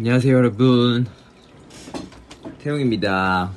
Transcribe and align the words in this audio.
안녕하세요 0.00 0.34
여러분. 0.34 1.06
태용입니다 2.62 3.50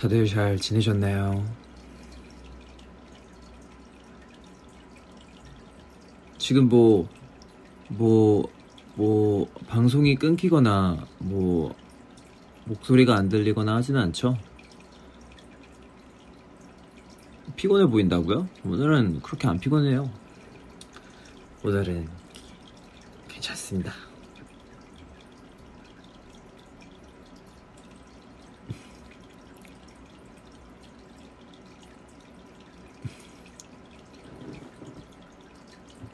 다들 0.00 0.24
잘 0.24 0.56
지내셨나요? 0.56 1.44
지금 6.38 6.70
뭐, 6.70 7.06
뭐, 7.88 8.50
뭐, 8.94 9.46
방송이 9.68 10.14
끊기거나, 10.14 11.06
뭐, 11.18 11.74
목소리가 12.64 13.14
안 13.14 13.28
들리거나 13.28 13.76
하지는 13.76 14.00
않죠? 14.00 14.38
피곤해 17.56 17.84
보인다고요? 17.84 18.48
오늘은 18.64 19.20
그렇게 19.20 19.48
안 19.48 19.60
피곤해요. 19.60 20.10
오늘은 21.62 22.08
괜찮습니다. 23.28 23.92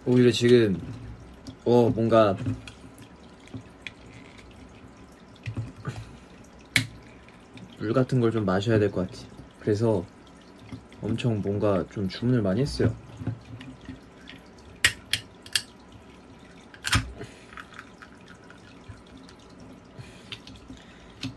오히려 0.06 0.30
지금 0.30 0.80
어 1.64 1.90
뭔가 1.90 2.36
물 7.78 7.92
같은 7.92 8.20
걸 8.20 8.30
좀 8.30 8.44
마셔야 8.44 8.78
될 8.78 8.90
것 8.90 9.08
같아. 9.10 9.22
그래서 9.60 10.04
엄청 11.02 11.40
뭔가 11.42 11.84
좀 11.90 12.08
주문을 12.08 12.42
많이 12.42 12.60
했어요. 12.60 12.94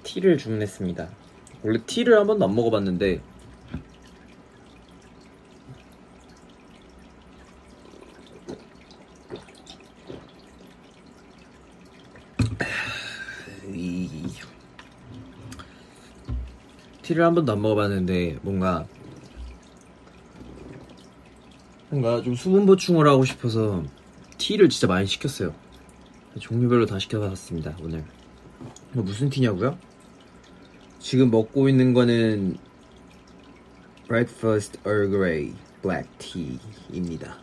티를 0.03 0.38
주문했습니다. 0.38 1.09
원래 1.63 1.80
티를 1.86 2.18
한 2.18 2.28
번도 2.28 2.46
안 2.46 2.56
먹어봤는데 2.56 3.22
티를 17.19 17.25
한 17.25 17.35
번도 17.35 17.52
안 17.52 17.62
먹어봤는데 17.62 18.40
뭔가 18.41 18.88
뭔가 21.90 22.22
좀 22.22 22.34
수분 22.34 22.66
보충을 22.66 23.07
하고 23.07 23.25
싶어서 23.25 23.84
티를 24.38 24.69
진짜 24.69 24.88
많이 24.88 25.06
시켰어요. 25.06 25.53
종류별로 26.40 26.85
다 26.85 26.97
시켜봤습니다 26.97 27.75
오늘. 27.81 28.06
뭐 28.94 29.03
무슨 29.03 29.30
티냐고요? 29.30 29.78
지금 31.00 31.30
먹고 31.30 31.68
있는 31.68 31.94
거는 31.94 32.57
Breakfast 34.07 34.80
Earl 34.86 35.09
Grey 35.09 35.53
Black 35.81 36.09
Tea입니다. 36.19 37.38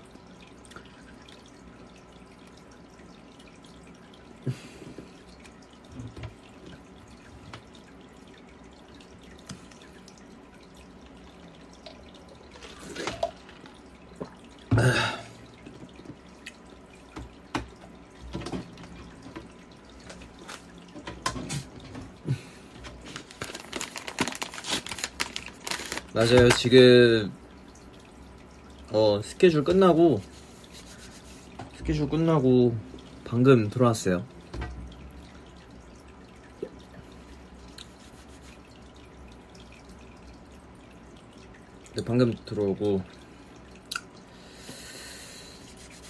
맞아요. 26.17 26.49
지금 26.57 27.31
어 28.91 29.21
스케줄 29.23 29.63
끝나고 29.63 30.23
스케줄 31.77 32.09
끝나고 32.09 32.75
방금 33.27 33.69
들어왔어요. 33.69 34.25
네, 41.95 42.03
방금 42.07 42.35
들어오고 42.47 43.03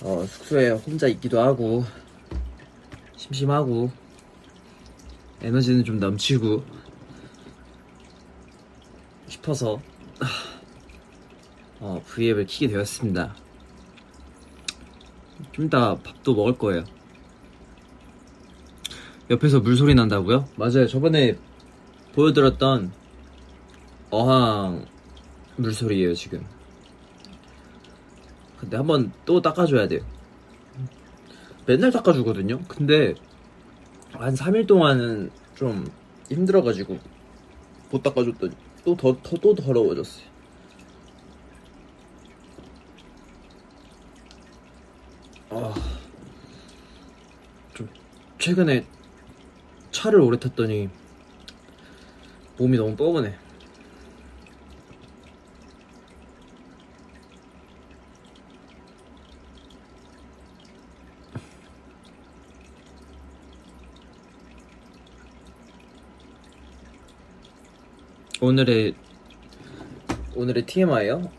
어, 0.02 0.25
숙소에 0.25 0.70
혼자 0.70 1.09
있기도 1.09 1.41
하고 1.41 1.85
심심하고 3.17 3.91
에너지는 5.43 5.82
좀 5.82 5.99
넘치고 5.99 6.62
싶어서 9.26 9.75
어, 9.75 9.96
V앱을 12.17 12.47
키게 12.47 12.69
되었습니다. 12.69 13.37
좀 15.53 15.67
이따 15.67 15.95
밥도 15.97 16.35
먹을 16.35 16.57
거예요. 16.57 16.85
옆에서 19.29 19.61
물소리 19.61 19.95
난다고요? 19.95 20.49
맞아요. 20.57 20.87
저번에 20.87 21.37
보여드렸던 22.15 22.91
어항 24.11 24.87
물소리예요, 25.57 26.15
지금. 26.15 26.47
근데 28.59 28.79
한번 28.79 29.12
또 29.27 29.43
닦아줘야 29.43 29.87
돼요. 29.87 30.01
맨날 31.67 31.91
닦아주거든요? 31.91 32.61
근데 32.67 33.15
한 34.12 34.35
3일 34.35 34.67
동안은 34.67 35.31
좀 35.55 35.87
힘들어가지고 36.31 36.99
못 37.91 38.03
닦아줬더니 38.03 38.55
또 38.85 38.97
더, 38.97 39.17
더, 39.23 39.37
또 39.37 39.55
더러워졌어요. 39.55 40.36
최근에 48.47 48.87
차를 49.91 50.21
오래 50.21 50.39
탔더니 50.39 50.89
몸이 52.57 52.77
너무 52.77 52.95
뻐근해. 52.95 53.35
오늘의 68.41 68.95
오늘의 70.37 70.67
TMI요? 70.67 71.33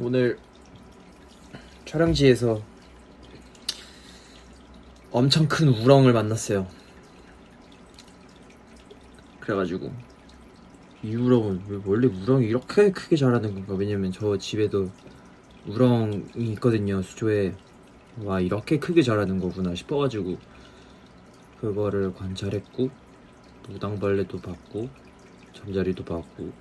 오늘 0.00 0.40
촬영지에서 1.84 2.79
엄청 5.12 5.48
큰 5.48 5.68
우렁을 5.68 6.12
만났어요. 6.12 6.68
그래가지고 9.40 9.92
이 11.02 11.16
우렁은 11.16 11.62
왜 11.66 11.80
원래 11.84 12.06
우렁이 12.06 12.46
이렇게 12.46 12.92
크게 12.92 13.16
자라는 13.16 13.54
건가? 13.54 13.74
왜냐면 13.74 14.12
저 14.12 14.38
집에도 14.38 14.88
우렁이 15.66 16.50
있거든요 16.52 17.02
수조에 17.02 17.54
와 18.22 18.40
이렇게 18.40 18.78
크게 18.78 19.02
자라는 19.02 19.40
거구나 19.40 19.74
싶어가지고 19.74 20.38
그거를 21.60 22.14
관찰했고 22.14 22.90
무당벌레도 23.68 24.38
봤고 24.38 24.88
잠자리도 25.54 26.04
봤고 26.04 26.52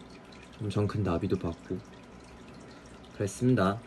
엄청 0.61 0.87
큰 0.87 1.03
나비도 1.03 1.37
봤고 1.37 1.77
그랬습니다 3.15 3.79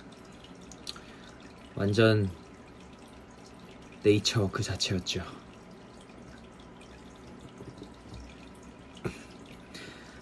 완전 1.75 2.31
네이처 4.05 4.51
그 4.51 4.63
자체였죠 4.63 5.23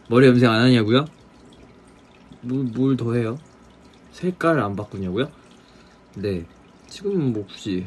머리 0.08 0.26
염색 0.26 0.48
안 0.48 0.62
하냐고요? 0.62 1.04
뭘 2.42 2.96
더 2.96 3.14
해요? 3.14 3.38
색깔을 4.12 4.60
안 4.62 4.74
바꾸냐고요? 4.76 5.30
네 6.16 6.44
지금은 6.88 7.32
뭐 7.32 7.46
굳이 7.46 7.86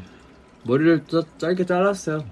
머리를 0.63 1.05
짜, 1.07 1.23
짧게 1.37 1.65
잘랐어요 1.65 2.25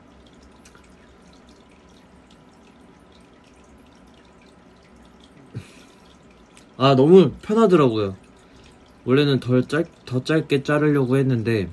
아 6.77 6.95
너무 6.95 7.31
편하더라고요 7.41 8.15
원래는 9.05 9.39
더, 9.39 9.61
짧, 9.61 9.85
더 10.05 10.23
짧게 10.23 10.63
자르려고 10.63 11.17
했는데 11.17 11.69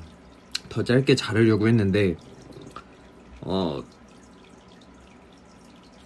더 0.68 0.82
짧게 0.84 1.14
자르려고 1.14 1.68
했는데 1.68 2.16
어 3.40 3.82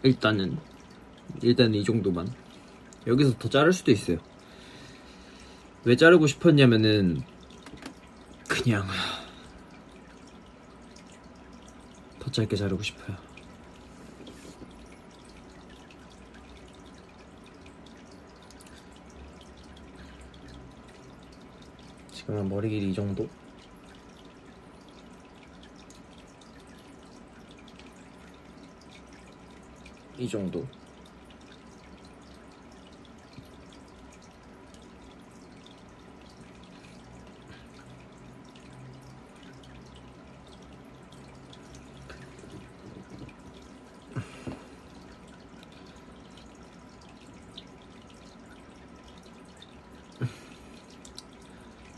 일단은 0.02 0.58
일단 1.42 1.74
이 1.74 1.82
정도만. 1.84 2.28
여기서 3.06 3.36
더 3.38 3.48
자를 3.48 3.72
수도 3.72 3.90
있어요. 3.90 4.18
왜 5.84 5.96
자르고 5.96 6.26
싶었냐면은 6.26 7.22
그냥 8.48 8.86
더 12.20 12.30
짧게 12.30 12.54
자르고 12.54 12.82
싶어요. 12.82 13.16
지금은 22.12 22.48
머리 22.48 22.70
길이 22.70 22.90
이 22.90 22.94
정도? 22.94 23.28
이 30.22 30.28
정도 30.28 30.64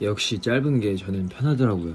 역시 0.01 0.39
짧은 0.39 0.81
게 0.81 0.97
저는 0.97 1.29
편하더라고요. 1.29 1.95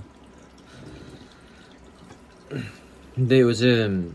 근데 3.16 3.42
요즘 3.42 4.14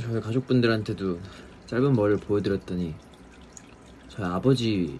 저희 0.00 0.20
가족분들한테도 0.20 1.20
짧은 1.66 1.92
머리를 1.92 2.20
보여드렸더니 2.20 2.94
저희 4.08 4.26
아버지 4.26 4.98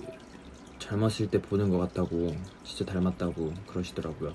젊었을 0.79 1.31
때 1.31 1.41
보는 1.41 1.71
것 1.71 1.79
같다고 1.79 2.35
진짜 2.63 2.85
닮았다고 2.93 3.55
그러시더라고요. 3.67 4.35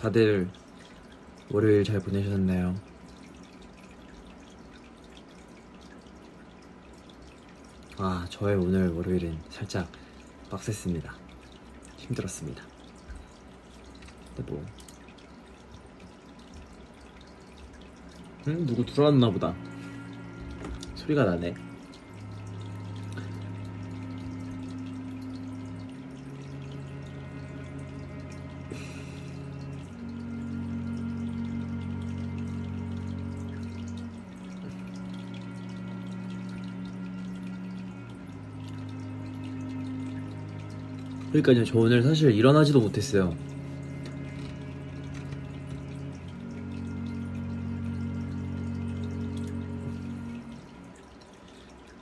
다들 0.00 0.48
월요일 1.50 1.84
잘 1.84 2.00
보내셨나요? 2.00 2.89
아, 8.02 8.24
저의 8.30 8.56
오늘 8.56 8.88
월요일은 8.94 9.38
살짝 9.50 9.86
빡셌습니다. 10.48 11.14
힘들었습니다. 11.98 12.64
근데 14.34 14.50
뭐. 14.50 14.64
응? 18.48 18.64
누구 18.64 18.86
들어왔나 18.86 19.28
보다. 19.28 19.54
소리가 20.94 21.24
나네. 21.24 21.54
그러니까요, 41.30 41.64
저 41.64 41.78
오늘 41.78 42.02
사실 42.02 42.32
일어나지도 42.32 42.80
못했어요. 42.80 43.36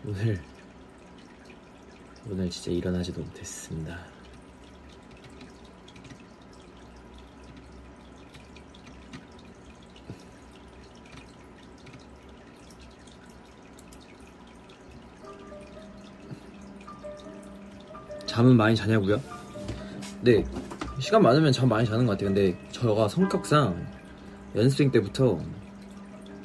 오늘, 0.07 0.41
오늘 2.31 2.49
진짜 2.49 2.71
일어나지도 2.71 3.21
못했습니다. 3.21 4.18
잠은 18.39 18.57
많이 18.57 18.77
자냐고요? 18.77 19.21
네 20.21 20.45
시간 21.01 21.23
많으면 21.23 21.51
잠 21.51 21.69
많이 21.69 21.85
자는 21.85 22.07
것 22.07 22.13
같아요. 22.13 22.33
근데 22.33 22.57
저가 22.71 23.09
성격상 23.09 23.85
연습생 24.55 24.93
때부터 24.93 25.41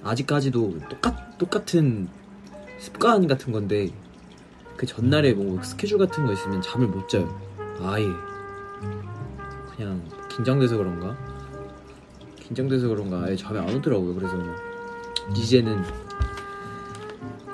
아직까지도 0.02 0.80
똑같, 0.90 1.38
똑같은 1.38 2.10
습관 2.80 3.28
같은 3.28 3.54
건데 3.54 3.90
그 4.76 4.88
전날에 4.88 5.34
뭐 5.34 5.62
스케줄 5.62 6.00
같은 6.00 6.26
거 6.26 6.34
있으면 6.34 6.64
잠을 6.64 6.88
못 6.88 7.08
자요. 7.08 7.30
아예. 7.80 8.08
그냥 9.76 10.04
긴장돼서 10.30 10.78
그런가? 10.78 11.16
긴장돼서 12.40 12.88
그런가? 12.88 13.22
아예 13.22 13.36
잠이 13.36 13.60
안 13.60 13.70
오더라고요. 13.70 14.16
그래서 14.16 14.36
이제는 15.38 15.84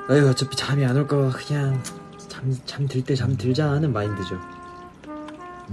아유 0.07 0.29
어차피 0.29 0.55
잠이 0.55 0.85
안 0.85 0.95
올까 0.95 1.29
그냥 1.31 1.83
잠, 2.39 2.55
잠들 2.65 3.03
때 3.03 3.15
잠 3.15 3.35
들자 3.35 3.69
하는 3.69 3.91
마인드죠. 3.91 4.39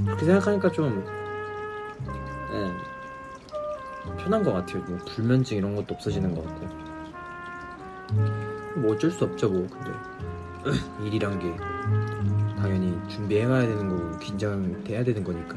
그렇게 0.05 0.25
생각하니까 0.27 0.71
좀, 0.73 1.05
예, 2.53 2.73
편한 4.23 4.43
것 4.43 4.53
같아요. 4.53 4.83
뭐, 4.85 4.99
불면증 5.07 5.57
이런 5.59 5.75
것도 5.77 5.95
없어지는 5.95 6.35
것 6.35 6.45
같고. 6.45 6.67
뭐 8.81 8.93
어쩔 8.95 9.11
수 9.11 9.25
없죠, 9.25 9.49
뭐, 9.49 9.67
근데. 9.69 9.91
일이란 11.05 11.39
게, 11.39 11.57
당연히 12.61 12.99
준비해가야 13.09 13.67
되는 13.67 13.89
거고, 13.89 14.19
긴장돼야 14.19 15.05
되는 15.05 15.23
거니까. 15.23 15.57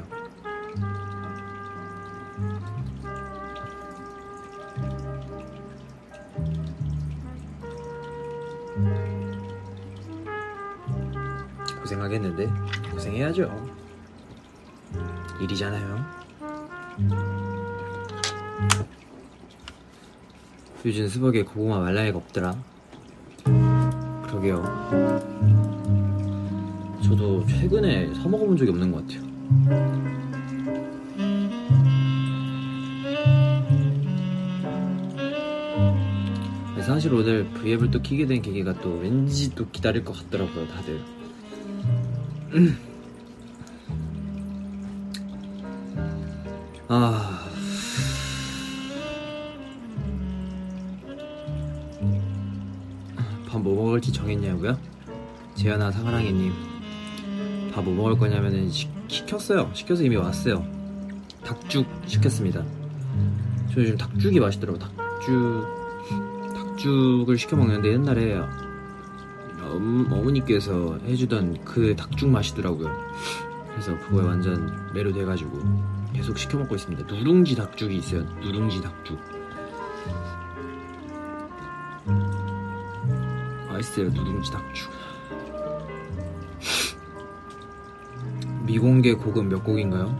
고생하겠는데? 12.09 12.51
고생해야죠. 12.91 13.69
일이잖아요. 15.41 16.05
요즘 20.85 21.07
수박에 21.07 21.43
고구마 21.43 21.79
말라이가 21.79 22.17
없더라. 22.17 22.55
그러게요. 24.23 24.63
저도 27.03 27.45
최근에 27.45 28.13
사 28.15 28.27
먹어본 28.27 28.57
적이 28.57 28.71
없는 28.71 28.91
것 28.91 29.07
같아요. 29.07 29.29
사실 36.81 37.13
오늘 37.13 37.45
브이앱을 37.45 37.91
또 37.91 38.01
키게 38.01 38.25
된 38.25 38.41
계기가 38.41 38.73
또 38.81 38.97
왠지 38.97 39.53
또 39.53 39.69
기다릴 39.69 40.03
것 40.03 40.13
같더라고요 40.13 40.67
다들 40.69 41.18
아. 46.87 47.45
밥 53.47 53.59
뭐 53.61 53.75
먹을지 53.85 54.11
정했냐고요? 54.13 54.77
재현아 55.55 55.91
사랑해님. 55.91 56.53
밥 57.73 57.83
뭐 57.83 57.93
먹을 57.95 58.17
거냐면은 58.17 58.69
시, 58.69 58.87
시켰어요. 59.07 59.69
시켜서 59.73 60.03
이미 60.03 60.15
왔어요. 60.15 60.65
닭죽 61.43 61.85
시켰습니다. 62.05 62.63
저 63.73 63.81
요즘 63.81 63.97
닭죽이 63.97 64.39
맛있더라고. 64.39 64.79
닭죽 64.79 65.65
닭죽을 66.55 67.37
시켜 67.37 67.55
먹는데 67.55 67.93
옛날에 67.93 68.39
엄, 69.79 70.05
어머니께서 70.11 70.99
해주던 71.05 71.63
그 71.63 71.95
닭죽 71.95 72.29
맛이더라고요. 72.29 72.93
그래서 73.71 73.97
그거에 73.99 74.25
완전 74.25 74.91
매료돼가지고 74.93 75.57
계속 76.13 76.37
시켜 76.37 76.57
먹고 76.57 76.75
있습니다. 76.75 77.05
누룽지 77.15 77.55
닭죽이 77.55 77.95
있어요. 77.95 78.23
누룽지 78.41 78.81
닭죽. 78.81 79.17
맛있어요 83.69 84.09
누룽지 84.09 84.51
닭죽. 84.51 84.91
미공개 88.65 89.13
곡은 89.13 89.47
몇 89.47 89.63
곡인가요? 89.63 90.13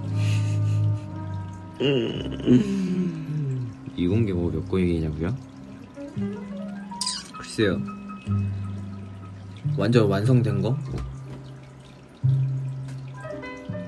미공개 3.96 4.32
곡몇 4.32 4.70
곡이냐고요? 4.70 5.36
글쎄요 7.38 7.78
완전 9.80 10.10
완성된 10.10 10.62
거? 10.62 10.78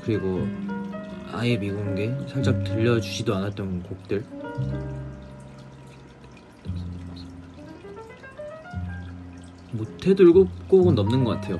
그리고 0.05 0.47
아예 1.33 1.57
미공개 1.57 2.15
살짝 2.29 2.63
들려주지도 2.63 3.35
않았던 3.35 3.83
곡들? 3.83 4.23
못해도 9.73 10.23
일곱 10.23 10.49
곡은 10.67 10.95
넘는 10.95 11.23
것 11.23 11.31
같아요. 11.41 11.59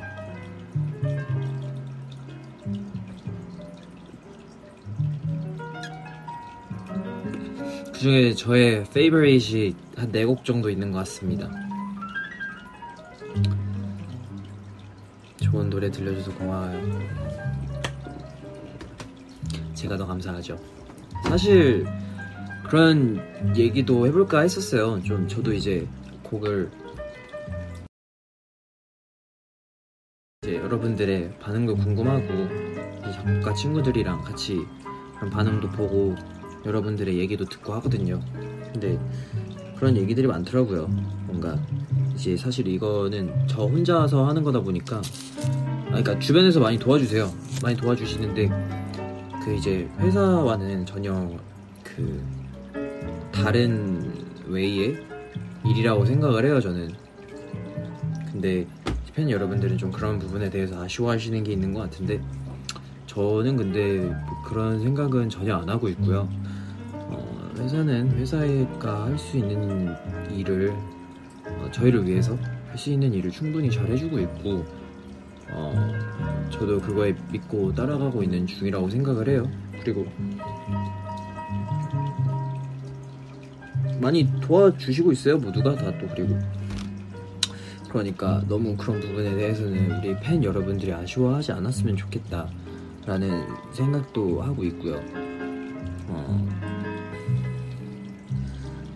그 7.93 7.99
중에 7.99 8.33
저의 8.33 8.83
페이버릿이 8.93 9.75
한 9.95 10.11
네 10.11 10.25
곡 10.25 10.43
정도 10.43 10.69
있는 10.69 10.91
것 10.91 10.99
같습니다 10.99 11.49
들려줘서 15.91 16.33
고마워요 16.35 16.99
제가 19.73 19.97
더 19.97 20.05
감사하죠 20.05 20.57
사실 21.25 21.85
그런 22.67 23.19
얘기도 23.55 24.07
해볼까 24.07 24.41
했었어요 24.41 25.01
좀 25.03 25.27
저도 25.27 25.53
이제 25.53 25.87
곡을 26.23 26.71
이제 30.43 30.55
여러분들의 30.55 31.37
반응도 31.39 31.75
궁금하고 31.75 32.27
작곡가 33.11 33.53
친구들이랑 33.53 34.23
같이 34.23 34.65
그런 35.15 35.29
반응도 35.29 35.69
보고 35.69 36.15
여러분들의 36.65 37.17
얘기도 37.19 37.45
듣고 37.45 37.73
하거든요. 37.73 38.19
근데 38.73 38.99
그런 39.77 39.97
얘기들이 39.97 40.27
많더라고요. 40.27 40.87
뭔가 41.27 41.59
이제 42.15 42.35
사실 42.37 42.67
이거는 42.67 43.47
저 43.47 43.65
혼자서 43.65 44.27
하는 44.27 44.43
거다 44.43 44.61
보니까 44.61 44.97
아 44.97 45.60
그러니까 45.91 46.17
주변에서 46.19 46.59
많이 46.59 46.79
도와주세요. 46.79 47.29
많이 47.61 47.75
도와주시는데 47.75 48.49
그 49.43 49.53
이제 49.55 49.87
회사와는 49.99 50.85
전혀 50.85 51.29
그 51.83 52.21
다른 53.31 54.13
웨이의 54.47 54.97
일이라고 55.65 56.05
생각을 56.05 56.45
해요. 56.45 56.59
저는. 56.59 56.89
근데 58.31 58.65
팬 59.13 59.29
여러분들은 59.29 59.77
좀 59.77 59.91
그런 59.91 60.17
부분에 60.17 60.49
대해서 60.49 60.81
아쉬워하시는 60.81 61.43
게 61.43 61.51
있는 61.51 61.73
것 61.73 61.81
같은데 61.81 62.21
저는 63.07 63.57
근데 63.57 63.97
뭐 63.97 64.41
그런 64.45 64.79
생각은 64.81 65.29
전혀 65.29 65.55
안 65.55 65.67
하고 65.69 65.89
있고요. 65.89 66.29
어, 66.93 67.51
회사는 67.57 68.11
회사가 68.11 69.05
할 69.05 69.17
수 69.17 69.37
있는 69.37 69.93
일을 70.33 70.73
어, 71.45 71.69
저희를 71.73 72.07
위해서 72.07 72.37
할 72.69 72.77
수 72.77 72.89
있는 72.89 73.13
일을 73.13 73.31
충분히 73.31 73.69
잘 73.69 73.85
해주고 73.87 74.17
있고 74.19 74.65
어, 75.53 75.89
저도 76.49 76.79
그거에 76.81 77.15
믿고 77.31 77.73
따라가고 77.73 78.23
있는 78.23 78.45
중이라고 78.47 78.89
생각을 78.89 79.29
해요. 79.29 79.49
그리고 79.81 80.05
많이 83.99 84.27
도와주시고 84.41 85.11
있어요 85.11 85.37
모두가 85.37 85.75
다 85.75 85.91
또 85.99 86.07
그리고 86.07 86.37
그러니까 87.89 88.41
너무 88.47 88.75
그런 88.77 88.99
부분에 88.99 89.35
대해서는 89.35 89.99
우리 89.99 90.15
팬 90.21 90.43
여러분들이 90.43 90.93
아쉬워하지 90.93 91.51
않았으면 91.51 91.97
좋겠다라는 91.97 93.43
생각도 93.73 94.41
하고 94.41 94.63
있고요. 94.63 94.95
어, 96.07 96.47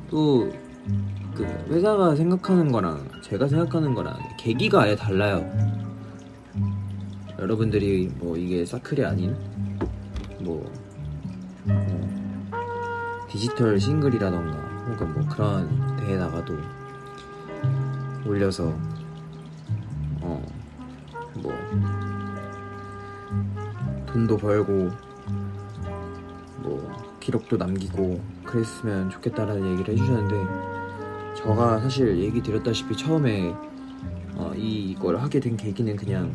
또그 0.10 1.66
회사가 1.70 2.16
생각하는 2.16 2.72
거랑 2.72 3.06
제가 3.22 3.48
생각하는 3.50 3.94
거랑 3.94 4.18
계기가 4.40 4.84
아예 4.84 4.96
달라요. 4.96 5.46
여러분들이 7.40 8.10
뭐 8.18 8.38
이게 8.38 8.66
사클이 8.66 9.04
아닌 9.04 9.36
뭐, 10.40 10.70
뭐 11.64 13.28
디지털 13.30 13.80
싱글이라던가 13.80 14.58
혹은 14.90 15.14
뭐 15.14 15.28
그런 15.28 15.98
대회 15.98 16.18
나가도 16.18 16.54
올려서 18.26 18.74
어 20.22 20.56
뭐 21.36 21.54
돈도 24.08 24.38
벌고 24.38 24.90
뭐 26.60 26.92
기록도 27.20 27.58
남기고 27.58 28.22
그랬으면 28.44 29.10
좋겠다라는 29.10 29.74
얘기를 29.74 29.94
해주셨는데 29.94 31.36
저가 31.36 31.80
사실 31.82 32.18
얘기 32.20 32.42
드렸다시피 32.42 32.96
처음에 32.96 33.54
어, 34.36 34.54
이걸 34.56 35.18
하게 35.18 35.40
된 35.40 35.58
계기는 35.58 35.96
그냥 35.96 36.32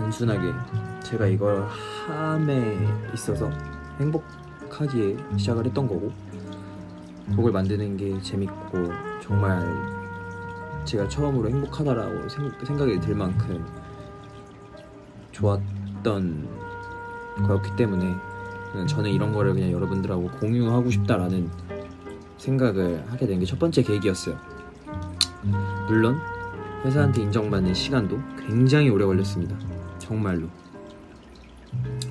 단순하게 0.00 0.52
제가 1.02 1.26
이걸 1.26 1.66
함에 2.06 2.78
있어서 3.12 3.50
행복하기에 4.00 5.16
시작을 5.36 5.66
했던 5.66 5.86
거고 5.86 6.10
곡을 7.36 7.52
만드는 7.52 7.98
게 7.98 8.18
재밌고 8.22 8.88
정말 9.22 9.62
제가 10.86 11.06
처음으로 11.06 11.50
행복하다라고 11.50 12.28
생각이 12.64 12.98
들 13.00 13.14
만큼 13.14 13.64
좋았던 15.32 16.48
거였기 17.46 17.76
때문에 17.76 18.14
저는 18.88 19.10
이런 19.10 19.32
거를 19.32 19.52
그냥 19.52 19.70
여러분들하고 19.70 20.30
공유하고 20.30 20.90
싶다라는 20.90 21.50
생각을 22.38 23.04
하게 23.08 23.26
된 23.26 23.38
게 23.38 23.44
첫 23.44 23.58
번째 23.58 23.82
계기였어요. 23.82 24.38
물론 25.88 26.18
회사한테 26.84 27.20
인정받는 27.22 27.74
시간도 27.74 28.18
굉장히 28.46 28.88
오래 28.88 29.04
걸렸습니다. 29.04 29.56
정말로. 30.10 30.48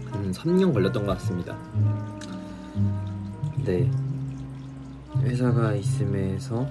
한 0.10 0.32
3년 0.32 0.74
걸렸던 0.74 1.06
것 1.06 1.18
같습니다. 1.18 1.58
네. 3.66 3.92
회사가 5.22 5.76
있음에서 5.76 6.66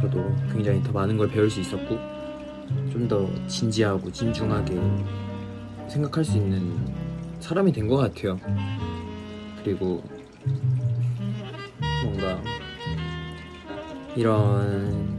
저도 0.00 0.34
굉장히 0.50 0.82
더 0.82 0.90
많은 0.90 1.18
걸 1.18 1.28
배울 1.28 1.50
수 1.50 1.60
있었고 1.60 1.98
좀 2.90 3.06
더 3.06 3.28
진지하고 3.46 4.10
진중하게 4.10 4.80
생각할 5.86 6.24
수 6.24 6.38
있는 6.38 6.74
사람이 7.40 7.70
된 7.70 7.86
것 7.86 7.98
같아요. 7.98 8.40
그리고 9.62 10.02
뭔가 12.02 12.40
이런 14.16 15.12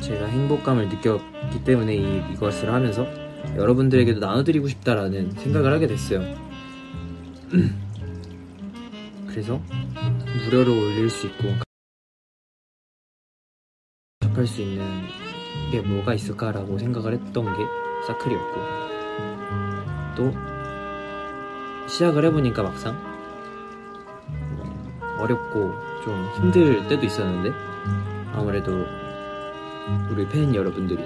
제가 0.00 0.26
행복감을 0.26 0.88
느꼈기 0.88 1.62
때문에 1.62 1.94
이, 1.94 2.32
이것을 2.32 2.72
하면서 2.72 3.06
여러분들에게도 3.56 4.20
나눠드리고 4.20 4.68
싶다라는 4.68 5.32
생각을 5.32 5.72
하게 5.72 5.86
됐어요. 5.86 6.20
그래서 9.28 9.60
무료로 10.44 10.72
올릴 10.72 11.10
수 11.10 11.26
있고 11.26 11.48
접할 14.20 14.46
수 14.46 14.62
있는 14.62 14.84
게 15.70 15.80
뭐가 15.80 16.14
있을까라고 16.14 16.78
생각을 16.78 17.14
했던 17.14 17.44
게 17.56 17.64
사클이었고 18.06 18.60
또 20.16 20.32
시작을 21.88 22.24
해보니까 22.26 22.62
막상 22.62 22.96
어렵고 25.18 25.74
좀 26.04 26.30
힘들 26.36 26.86
때도 26.88 27.04
있었는데 27.06 27.50
아무래도 28.32 28.86
우리 30.10 30.26
팬 30.28 30.54
여러분들이 30.54 31.02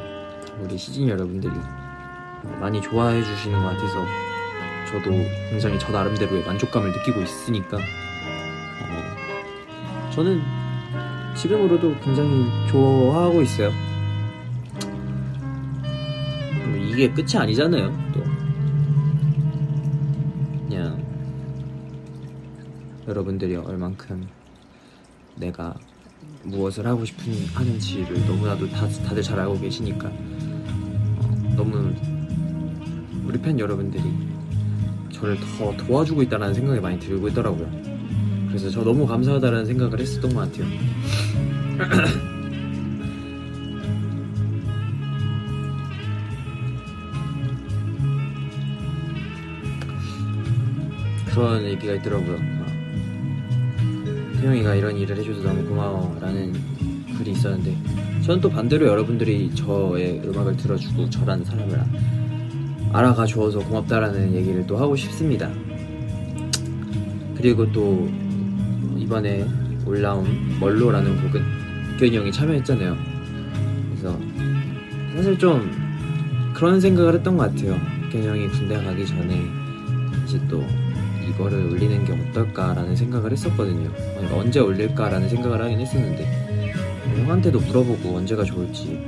우리 0.61 0.79
시즌 0.79 1.09
여러분들이 1.09 1.53
많이 2.61 2.81
좋아해 2.81 3.23
주시는 3.23 3.61
것 3.61 3.67
같아서 3.69 4.05
저도 4.91 5.11
굉장히 5.51 5.79
저 5.79 5.93
나름대로의 5.93 6.45
만족감을 6.45 6.93
느끼고 6.93 7.21
있으니까 7.23 7.79
어, 7.79 7.83
저는 10.11 10.41
지금으로도 11.35 11.99
굉장히 12.01 12.47
좋아하고 12.69 13.43
있어요. 13.43 13.71
이게 16.95 17.11
끝이 17.11 17.37
아니잖아요. 17.37 17.93
또 18.13 18.23
그냥 20.69 21.05
여러분들이 23.09 23.57
얼만큼 23.57 24.29
내가 25.35 25.75
무엇을 26.45 26.87
하고 26.87 27.05
싶은 27.05 27.33
하는지를 27.53 28.25
너무나도 28.27 28.71
다, 28.71 28.89
다들 28.89 29.23
잘 29.23 29.41
알고 29.41 29.59
계시니까 29.59 30.09
어, 30.09 31.55
너무 31.57 31.93
우리 33.35 33.43
팬 33.43 33.59
여러분들이 33.59 34.05
저를 35.11 35.37
더 35.59 35.77
도와주고 35.77 36.23
있다는 36.23 36.55
생각이 36.55 36.79
많이 36.79 37.01
들고 37.01 37.27
있더라고요. 37.27 37.69
그래서 38.47 38.71
저 38.71 38.85
너무 38.85 39.09
감사하다는 39.09 39.67
생각을 39.67 39.99
했었던 39.99 40.33
것 40.33 40.53
같아요. 40.53 40.69
그런 51.35 51.65
얘기가 51.65 51.95
있더라고요. 51.95 52.39
태영이가 54.41 54.77
이런 54.77 54.97
일을 54.97 55.17
해줘서 55.17 55.43
너무 55.43 55.65
고마워라는 55.65 56.53
글이 57.19 57.33
있었는데 57.33 57.77
저는 58.23 58.41
또 58.41 58.49
반대로 58.49 58.87
여러분들이 58.87 59.53
저의 59.57 60.23
음악을 60.25 60.57
들어주고 60.57 61.11
저라는 61.11 61.45
사람을 61.45 61.81
알아가 62.95 63.27
주어서 63.27 63.59
고맙다라는 63.59 64.33
얘기를 64.37 64.65
또 64.69 64.77
하고 64.77 64.95
싶습니다. 64.95 65.51
그리고 67.37 67.71
또 67.73 68.09
이번에 68.97 69.45
올라온 69.85 70.25
멀로라는 70.61 71.21
곡은 71.23 71.43
백현이 71.99 72.17
형이 72.19 72.31
참여했잖아요. 72.31 72.97
그래서 73.91 74.17
사실 75.17 75.37
좀 75.37 75.69
그런 76.55 76.81
생각을 76.81 77.15
했던 77.15 77.37
것 77.37 77.51
같아요. 77.51 77.77
백현이 78.13 78.29
형이 78.29 78.49
군대 78.51 78.81
가기 78.81 79.05
전에 79.05 79.43
이제 80.25 80.41
또 80.49 80.65
이거를 81.29 81.73
올리는 81.73 82.05
게 82.05 82.13
어떨까라는 82.13 82.95
생각을 82.95 83.33
했었거든요. 83.33 83.91
언제 84.33 84.61
올릴까라는 84.61 85.29
생각을 85.29 85.61
하긴 85.63 85.81
했었는데 85.81 87.03
형한테도 87.17 87.59
물어보고 87.59 88.19
언제가 88.19 88.45
좋을지 88.45 89.05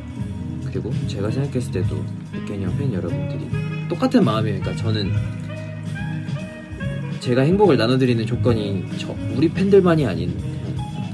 그리고 0.65 0.93
제가 1.07 1.31
생각했을 1.31 1.71
때도 1.71 2.05
백현이 2.33 2.65
형 2.65 2.77
팬 2.77 2.93
여러분들이 2.93 3.66
똑같은 3.89 4.25
마음이에요. 4.25 4.61
그러니까 4.61 4.83
저는 4.83 5.13
제가 7.21 7.43
행복을 7.43 7.77
나눠드리는 7.77 8.25
조건이 8.27 8.85
저 8.99 9.15
우리 9.35 9.49
팬들만이 9.49 10.07
아닌 10.07 10.37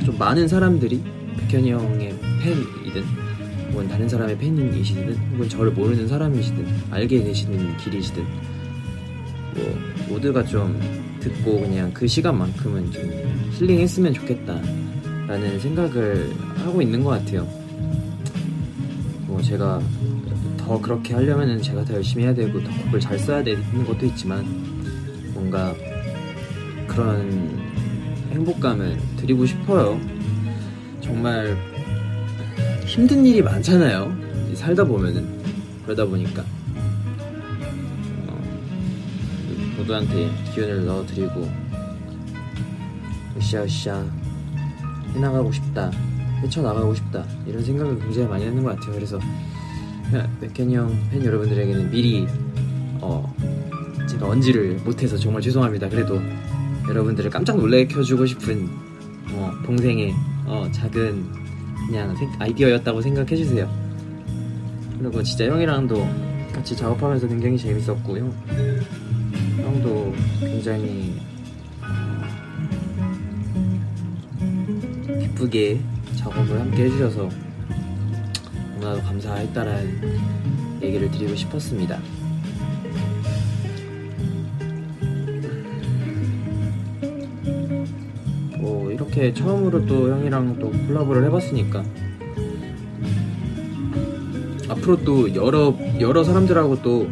좀 0.05 0.19
많은 0.19 0.49
사람들이 0.49 1.03
백현이 1.49 1.73
형의 1.73 2.15
팬이든 2.43 3.03
혹은 3.73 3.89
다른 3.89 4.09
사람의 4.09 4.37
팬이시든 4.39 5.17
혹은 5.33 5.49
저를 5.49 5.73
모르는 5.73 6.07
사람이시든 6.09 6.67
알게 6.91 7.25
되시는 7.25 7.77
길이시든 7.79 8.25
뭐 9.55 9.79
모두가 10.09 10.45
좀 10.45 10.79
듣고 11.21 11.61
그냥 11.61 11.91
그 11.95 12.07
시간만큼은 12.07 12.91
좀 12.91 13.11
힐링했으면 13.53 14.13
좋겠다라는 14.13 15.61
생각을 15.61 16.31
하고 16.57 16.83
있는 16.83 17.03
것 17.03 17.11
같아요. 17.11 17.49
뭐 19.27 19.41
제가 19.41 19.81
더 20.73 20.81
그렇게 20.81 21.13
하려면은 21.13 21.61
제가 21.61 21.85
더 21.85 21.93
열심히 21.93 22.25
해야 22.25 22.33
되고 22.33 22.59
더 22.63 22.71
곡을 22.85 22.99
잘 22.99 23.19
써야 23.19 23.45
되는 23.45 23.85
것도 23.85 24.07
있지만 24.07 24.43
뭔가 25.35 25.75
그런 26.87 27.61
행복감을 28.31 28.99
드리고 29.19 29.45
싶어요. 29.45 30.01
정말 31.03 31.55
힘든 32.87 33.27
일이 33.27 33.43
많잖아요. 33.43 34.17
살다 34.55 34.85
보면은 34.85 35.43
그러다 35.85 36.07
보니까 36.07 36.43
어, 38.29 38.41
모두한테 39.77 40.31
기운을 40.55 40.87
넣어드리고 40.87 41.51
으쌰으쌰 43.37 44.07
해나가고 45.13 45.53
싶다 45.53 45.91
헤쳐나가고 46.43 46.95
싶다 46.95 47.27
이런 47.47 47.63
생각을 47.63 47.99
굉장히 47.99 48.27
많이 48.27 48.47
하는 48.47 48.63
것 48.63 48.75
같아요. 48.75 48.95
그래서 48.95 49.19
백현이 50.41 50.75
형 50.75 51.09
팬 51.11 51.25
여러분들에게는 51.25 51.91
미리 51.91 52.27
어, 53.01 53.35
제가 54.09 54.29
언지를 54.29 54.81
못해서 54.85 55.17
정말 55.17 55.43
죄송합니다. 55.43 55.89
그래도 55.89 56.21
여러분들을 56.89 57.31
깜짝 57.31 57.57
놀래켜주고 57.57 58.27
싶은 58.27 58.69
어, 59.33 59.53
동생의 59.65 60.15
어, 60.47 60.69
작은 60.73 61.25
그냥 61.87 62.15
아이디어였다고 62.39 63.01
생각해주세요. 63.01 63.69
그리고 64.99 65.23
진짜 65.23 65.47
형이랑도 65.47 66.07
같이 66.53 66.77
작업하면서 66.77 67.27
굉장히 67.29 67.57
재밌었고 67.59 68.19
형, 68.19 68.33
형도 69.57 70.15
굉장히 70.41 71.21
어, 71.81 72.23
기쁘게 75.21 75.81
작업을 76.17 76.61
함께 76.61 76.85
해주셔서 76.85 77.29
너무나도 78.83 79.03
감사했다라는 79.03 80.81
얘기를 80.83 81.11
드리고 81.11 81.37
싶었습니다. 81.37 81.99
뭐 88.59 88.91
이렇게 88.91 89.33
처음으로 89.33 89.87
또 89.87 90.11
형이랑 90.11 90.59
또 90.59 90.71
콜라보를 90.71 91.25
해봤으니까 91.27 91.85
앞으로 94.69 95.05
또 95.05 95.35
여러 95.35 95.75
여러 96.01 96.25
사람들하고 96.25 96.83
또 96.83 97.09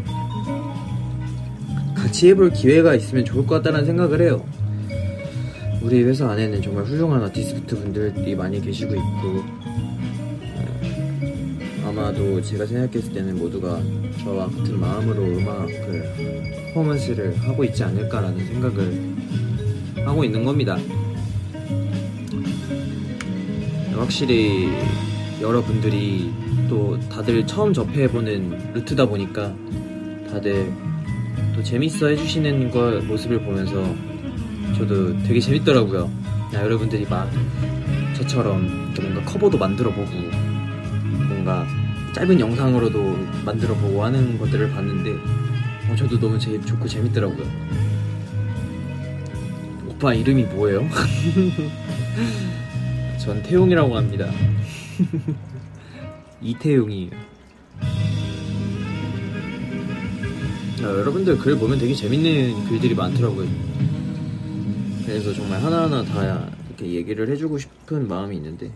같이 1.95 2.31
해볼 2.31 2.53
기회가 2.53 2.95
있으면 2.95 3.25
좋을 3.25 3.47
것 3.47 3.57
같다는 3.57 3.87
생각을 3.87 4.21
해요. 4.23 4.45
우리 5.83 6.03
회사 6.03 6.29
안에는 6.31 6.61
정말 6.63 6.85
훌륭한 6.85 7.23
아티스트 7.23 7.79
분들이 7.79 8.35
많이 8.35 8.61
계시고 8.61 8.95
있고 8.95 9.01
어, 9.01 9.90
아마도 11.91 12.41
제가 12.41 12.67
생각했을 12.67 13.13
때는 13.13 13.37
모두가 13.37 13.83
저와 14.23 14.47
같은 14.47 14.79
마음으로 14.79 15.25
음악을 15.25 16.71
퍼포먼스를 16.73 17.37
하고 17.41 17.65
있지 17.65 17.83
않을까라는 17.83 18.47
생각을 18.47 19.17
하고 20.07 20.23
있는 20.23 20.45
겁니다. 20.45 20.79
확실히 23.97 24.69
여러분들이 25.41 26.33
또 26.69 26.97
다들 27.09 27.45
처음 27.49 27.73
접해보는 27.73 28.75
루트다 28.75 29.07
보니까 29.07 29.53
다들 30.31 30.73
또 31.57 31.63
재밌어 31.63 32.07
해주시는 32.07 32.71
걸 32.71 33.03
모습을 33.03 33.41
보면서 33.41 33.95
저도 34.77 35.21
되게 35.25 35.41
재밌더라고요. 35.41 36.09
야, 36.55 36.63
여러분들이 36.63 37.05
막 37.11 37.29
저처럼 38.17 38.95
뭔가 38.97 39.25
커버도 39.25 39.59
만들어보고 39.59 40.11
뭔가 41.29 41.67
짧은 42.21 42.39
영상으로도 42.39 43.17
만들어 43.47 43.75
보고 43.77 44.05
하는 44.05 44.39
것들을 44.39 44.69
봤는데 44.73 45.13
어, 45.91 45.97
저도 45.97 46.21
너무 46.21 46.39
제, 46.39 46.61
좋고 46.61 46.87
재밌더라고요. 46.87 47.47
오빠 49.89 50.13
이름이 50.13 50.45
뭐예요? 50.45 50.87
전 53.19 53.43
태용이라고 53.43 53.97
합니다. 53.97 54.31
이태용이에요. 56.43 57.11
아, 60.81 60.83
여러분들 60.83 61.39
글 61.39 61.57
보면 61.57 61.79
되게 61.79 61.95
재밌는 61.95 62.67
글들이 62.67 62.95
많더라고요. 62.97 63.49
그래서 65.07 65.33
정말 65.33 65.63
하나하나 65.63 66.05
다 66.05 66.51
이렇게 66.69 66.97
얘기를 66.97 67.31
해주고 67.31 67.57
싶은 67.57 68.09
마음이 68.09 68.37
있는데, 68.37 68.71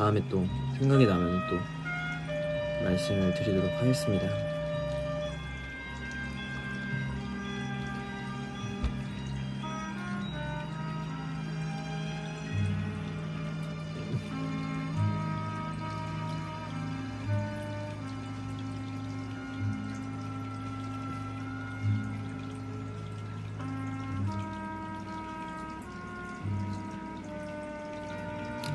다음에 0.00 0.22
또 0.30 0.46
생각이 0.78 1.04
나면 1.04 1.42
또 1.50 1.58
말씀을 2.82 3.34
드리도록 3.34 3.70
하겠습니다. 3.70 4.26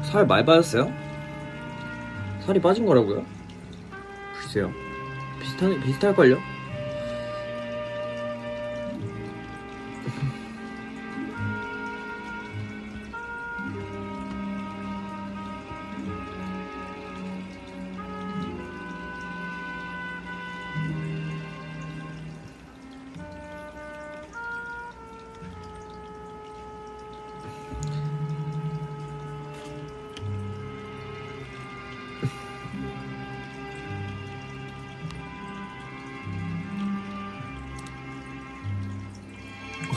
살 0.04 0.28
많이 0.28 0.46
빠졌어요? 0.46 1.05
살이 2.45 2.62
빠진 2.62 2.86
거라고요? 2.86 3.25
모르겠어요. 4.34 4.71
비슷한 5.41 5.81
비슷할걸요? 5.81 6.38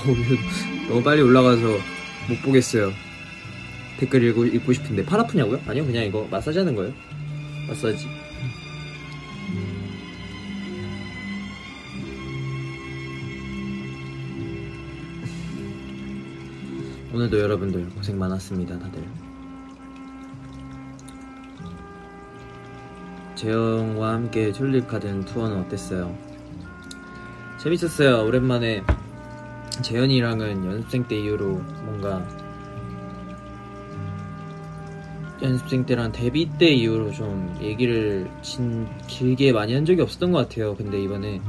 어, 0.08 0.88
너무 0.88 1.02
빨리 1.02 1.20
올라가서 1.20 1.62
못 2.28 2.42
보겠어요. 2.42 2.92
댓글 3.98 4.22
읽고, 4.24 4.46
읽고 4.46 4.72
싶은데 4.72 5.04
팔 5.04 5.20
아프냐고요? 5.20 5.60
아니요 5.66 5.84
그냥 5.84 6.04
이거 6.04 6.26
마사지 6.30 6.58
하는 6.58 6.74
거예요. 6.74 6.92
마사지. 7.68 8.06
오늘도 17.12 17.38
여러분들 17.38 17.88
고생 17.90 18.18
많았습니다 18.18 18.78
다들. 18.78 19.02
재영과 23.34 24.14
함께 24.14 24.52
튤립 24.52 24.88
가든 24.88 25.24
투어는 25.24 25.58
어땠어요? 25.60 26.16
재밌었어요. 27.58 28.24
오랜만에 28.24 28.84
재현이랑은 29.82 30.64
연습생 30.64 31.06
때 31.06 31.18
이후로 31.18 31.48
뭔가 31.84 32.26
연습생 35.40 35.86
때랑 35.86 36.10
데뷔 36.12 36.50
때 36.58 36.68
이후로 36.68 37.12
좀 37.12 37.56
얘기를 37.60 38.28
진 38.42 38.88
길게 39.06 39.52
많이 39.52 39.74
한 39.74 39.84
적이 39.84 40.02
없었던 40.02 40.32
것 40.32 40.48
같아요. 40.48 40.74
근데 40.74 41.00
이번에 41.00 41.40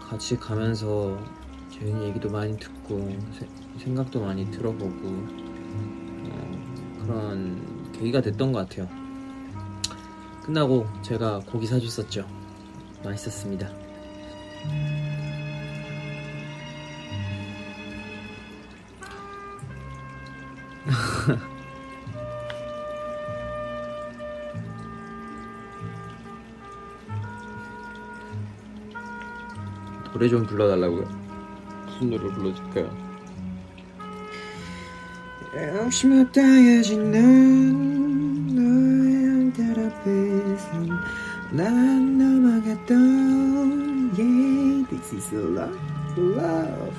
같이 0.00 0.36
가면서 0.36 1.18
재현이 1.70 2.06
얘기도 2.08 2.30
많이 2.30 2.58
듣고 2.58 3.08
세, 3.32 3.46
생각도 3.78 4.20
많이 4.20 4.50
들어보고 4.50 5.08
어, 6.28 7.02
그런 7.02 7.92
계기가 7.92 8.20
됐던 8.20 8.52
것 8.52 8.68
같아요. 8.68 8.88
끝나고 10.44 10.86
제가 11.02 11.40
고기 11.46 11.66
사줬었죠. 11.66 12.26
맛있었습니다. 13.04 13.68
노래 30.22 30.30
좀 30.30 30.46
불러달라고요? 30.46 31.02
무슨 31.84 32.10
노래 32.10 32.32
불러줄까요? 32.32 32.88
열심히 35.56 36.24
따야지 36.30 36.96
넌 36.96 38.46
너의 38.54 39.52
달 39.52 39.84
앞에서 39.84 40.68
난 41.50 42.18
넘어갔던 42.18 44.12
Yeah, 44.16 44.86
this 44.90 45.12
is 45.12 45.32
love, 45.32 45.76
love 46.16 46.94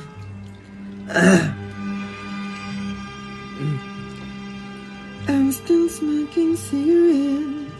I'm 5.29 5.49
still 5.53 5.87
smoking 5.87 6.57
cigarette 6.57 7.71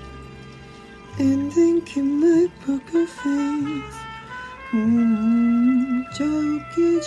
And 1.20 1.52
thinking 1.52 2.22
my 2.22 2.48
poker 2.66 3.06
face 3.06 3.53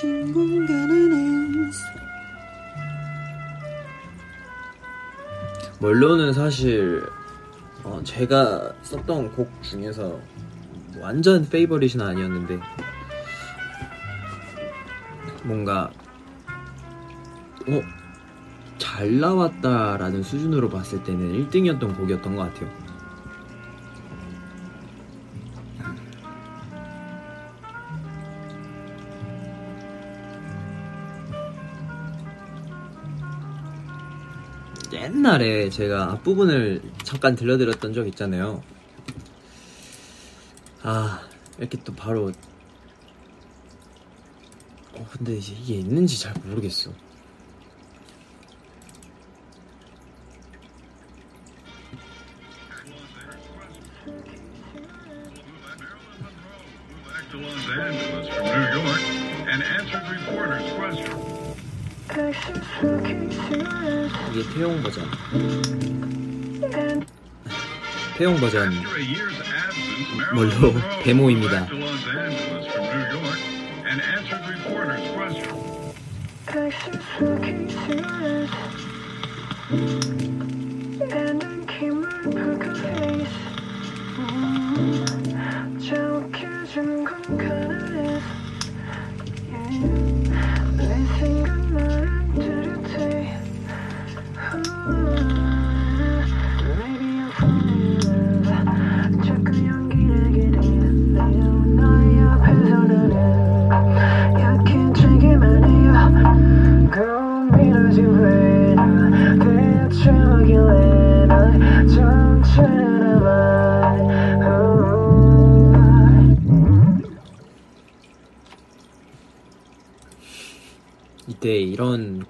깨진 0.07 0.33
공간 0.33 0.91
안에서 0.91 1.85
멀로는 5.81 6.33
사실 6.33 7.05
어, 7.83 8.01
제가 8.05 8.73
썼던 8.83 9.33
곡 9.33 9.51
중에서 9.63 10.19
완전 11.01 11.49
페이버릿은 11.49 12.01
아니었는데 12.01 12.61
뭔가 15.45 15.91
어? 17.69 17.83
잘 18.79 19.19
나왔다라는 19.19 20.23
수준으로 20.23 20.69
봤을 20.71 21.03
때는 21.03 21.33
1등이었던 21.33 21.97
곡이었던 21.97 22.37
것 22.37 22.43
같아요. 22.43 22.86
옛날에 35.17 35.71
제가 35.71 36.13
앞부분을 36.13 36.83
잠깐 37.03 37.35
들려드렸던 37.35 37.95
적 37.95 38.07
있잖아요. 38.09 38.63
아, 40.83 41.23
이렇게 41.59 41.79
또 41.83 41.95
바로. 41.95 42.31
어, 44.93 45.07
근데 45.11 45.39
이게 45.39 45.77
있는지 45.77 46.21
잘 46.21 46.35
모르겠어. 46.45 46.93
태용 68.17 68.37
버전. 68.37 68.73
뭘로? 70.35 70.75
데모입니다. 71.05 71.69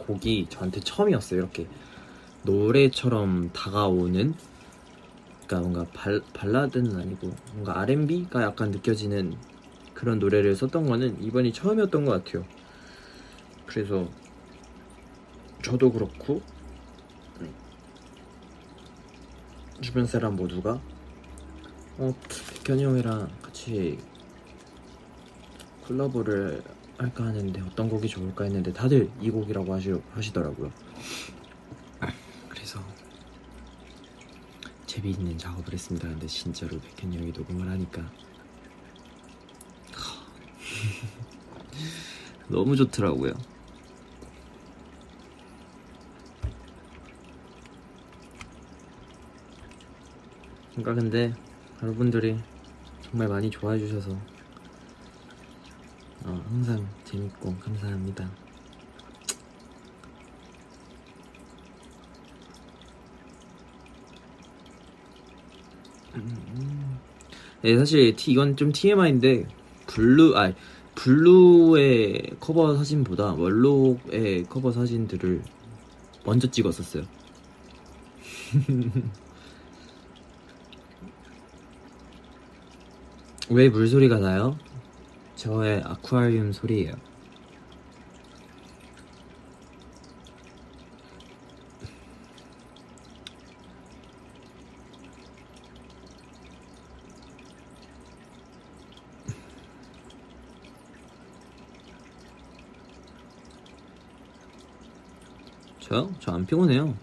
곡이 0.06 0.46
저한테 0.50 0.80
처음이었어요. 0.80 1.40
이렇게 1.40 1.66
노래처럼 2.42 3.50
다가오는 3.52 4.34
그러니까 5.46 5.60
뭔가 5.60 5.90
발, 5.92 6.20
발라드는 6.32 6.96
아니고 6.96 7.30
뭔가 7.52 7.80
R&B가 7.80 8.42
약간 8.42 8.70
느껴지는 8.70 9.36
그런 9.94 10.18
노래를 10.18 10.54
썼던 10.54 10.86
거는 10.86 11.22
이번이 11.22 11.52
처음이었던 11.52 12.04
것 12.04 12.24
같아요. 12.24 12.44
그래서 13.66 14.08
저도 15.62 15.90
그렇고 15.90 16.42
음, 17.40 17.52
주변 19.80 20.06
사람 20.06 20.36
모두가 20.36 20.80
어 21.98 22.14
백현이 22.64 22.84
형이랑 22.84 23.28
같이 23.42 23.98
콜라보를 25.86 26.62
할까 26.98 27.24
하는데 27.24 27.60
어떤 27.60 27.88
곡이 27.88 28.08
좋을까 28.08 28.44
했는데 28.44 28.72
다들 28.72 29.10
이 29.20 29.30
곡이라고 29.30 29.74
하시, 29.74 29.92
하시더라고요. 30.12 30.72
그래서 32.48 32.80
재미있는 34.86 35.36
작업을 35.36 35.74
했습니다. 35.74 36.08
근데 36.08 36.26
진짜로 36.26 36.80
백현 36.80 37.12
형이 37.12 37.32
녹음을 37.32 37.68
하니까 37.68 38.10
너무 42.48 42.76
좋더라고요. 42.76 43.34
그러니까 50.76 50.94
근데 50.94 51.34
여러분들이 51.82 52.38
정말 53.02 53.28
많이 53.28 53.50
좋아해 53.50 53.78
주셔서 53.78 54.16
어, 56.26 56.44
항상 56.48 56.84
재밌고 57.04 57.54
감사합니다. 57.60 58.28
네, 67.62 67.78
사실 67.78 68.16
이건 68.26 68.56
좀 68.56 68.72
TMI인데 68.72 69.46
블루 69.86 70.36
아 70.36 70.52
블루의 70.96 72.32
커버 72.40 72.76
사진보다 72.76 73.34
원록의 73.34 74.44
커버 74.48 74.72
사진들을 74.72 75.42
먼저 76.24 76.50
찍었었어요. 76.50 77.04
왜 83.50 83.68
물소리가 83.68 84.18
나요? 84.18 84.58
저의 85.36 85.82
아쿠아리움 85.84 86.52
소리예요. 86.52 86.94
저요? 105.78 106.12
저 106.18 106.32
안 106.32 106.44
피곤해요. 106.44 106.94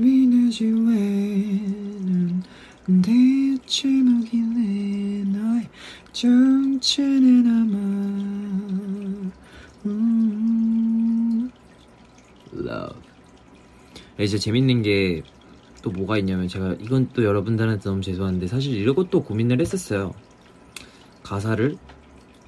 미내지 0.00 0.64
왜는 0.66 2.42
대체 3.02 3.88
뭐길래 3.88 5.24
너의 5.24 5.68
정체는 6.12 7.46
아마 7.46 7.78
음. 9.86 11.50
Love 12.52 13.00
이제 14.22 14.38
재밌는 14.38 14.82
게 14.82 15.22
또 15.82 15.90
뭐가 15.90 16.18
있냐면 16.18 16.48
제가 16.48 16.74
이건 16.80 17.08
또 17.12 17.24
여러분들한테 17.24 17.82
너무 17.82 18.02
죄송한데 18.02 18.46
사실 18.46 18.76
이것도 18.86 19.22
고민을 19.22 19.60
했었어요. 19.60 20.12
가사를 21.22 21.76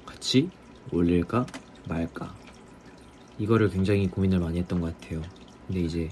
같이 0.05 0.49
올릴까 0.91 1.45
말까. 1.87 2.35
이거를 3.39 3.69
굉장히 3.69 4.07
고민을 4.07 4.39
많이 4.39 4.59
했던 4.59 4.81
것 4.81 4.97
같아요. 4.99 5.21
근데 5.65 5.81
이제 5.81 6.09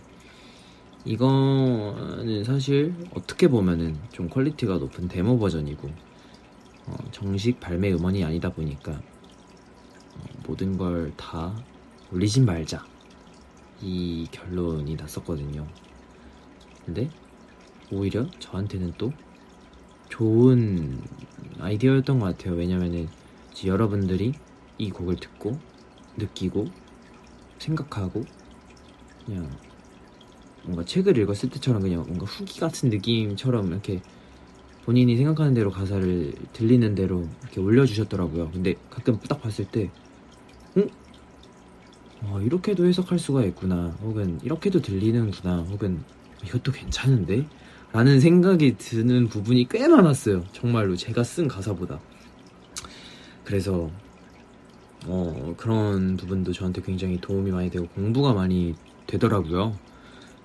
이거는 1.05 2.43
사실 2.43 2.93
어떻게 3.13 3.47
보면은 3.47 3.97
좀 4.11 4.29
quality가 4.29 4.77
높은 4.77 5.07
데모 5.07 5.37
버전이고 5.37 5.89
어, 6.87 6.95
정식 7.11 7.59
발매 7.59 7.91
음원이 7.93 8.23
아니다 8.23 8.49
보니까 8.49 8.91
어, 8.93 10.23
모든 10.47 10.77
걸 10.77 11.11
다 11.15 11.55
올리진 12.11 12.45
말자 12.45 12.83
이 13.81 14.27
결론이 14.31 14.95
났었거든요. 14.95 15.67
근데 16.85 17.09
오히려 17.91 18.29
저한테는 18.39 18.93
또 18.97 19.11
좋은 20.09 21.01
아이디어였던 21.59 22.19
것 22.19 22.37
같아요. 22.37 22.55
왜냐면은 22.55 23.07
여러분들이 23.65 24.33
이 24.77 24.89
곡을 24.89 25.17
듣고 25.17 25.59
느끼고 26.17 26.65
생각하고 27.59 28.23
그냥 29.25 29.49
뭔가 30.63 30.83
책을 30.83 31.17
읽었을 31.17 31.49
때처럼 31.49 31.81
그냥 31.81 32.03
뭔가 32.05 32.25
후기 32.25 32.59
같은 32.59 32.89
느낌처럼 32.89 33.67
이렇게 33.67 34.01
본인이 34.85 35.15
생각하는 35.15 35.53
대로 35.53 35.69
가사를 35.69 36.33
들리는 36.53 36.95
대로 36.95 37.27
이렇게 37.43 37.61
올려주셨더라고요. 37.61 38.51
근데 38.51 38.75
가끔 38.89 39.19
딱 39.19 39.41
봤을 39.41 39.65
때, 39.65 39.91
응? 40.77 40.89
어, 42.23 42.39
이렇게도 42.41 42.85
해석할 42.85 43.19
수가 43.19 43.43
있구나. 43.45 43.95
혹은 44.01 44.39
이렇게도 44.43 44.81
들리는구나. 44.81 45.57
혹은 45.63 46.03
이것도 46.45 46.71
괜찮은데? 46.71 47.45
라는 47.91 48.19
생각이 48.19 48.77
드는 48.77 49.27
부분이 49.27 49.67
꽤 49.69 49.87
많았어요. 49.87 50.43
정말로 50.53 50.95
제가 50.95 51.23
쓴 51.23 51.47
가사보다. 51.47 51.99
그래서 53.43 53.89
어, 55.07 55.53
그런 55.57 56.15
부분도 56.15 56.53
저한테 56.53 56.81
굉장히 56.83 57.19
도움이 57.19 57.51
많이 57.51 57.69
되고 57.69 57.87
공부가 57.87 58.33
많이 58.33 58.75
되더라고요. 59.07 59.75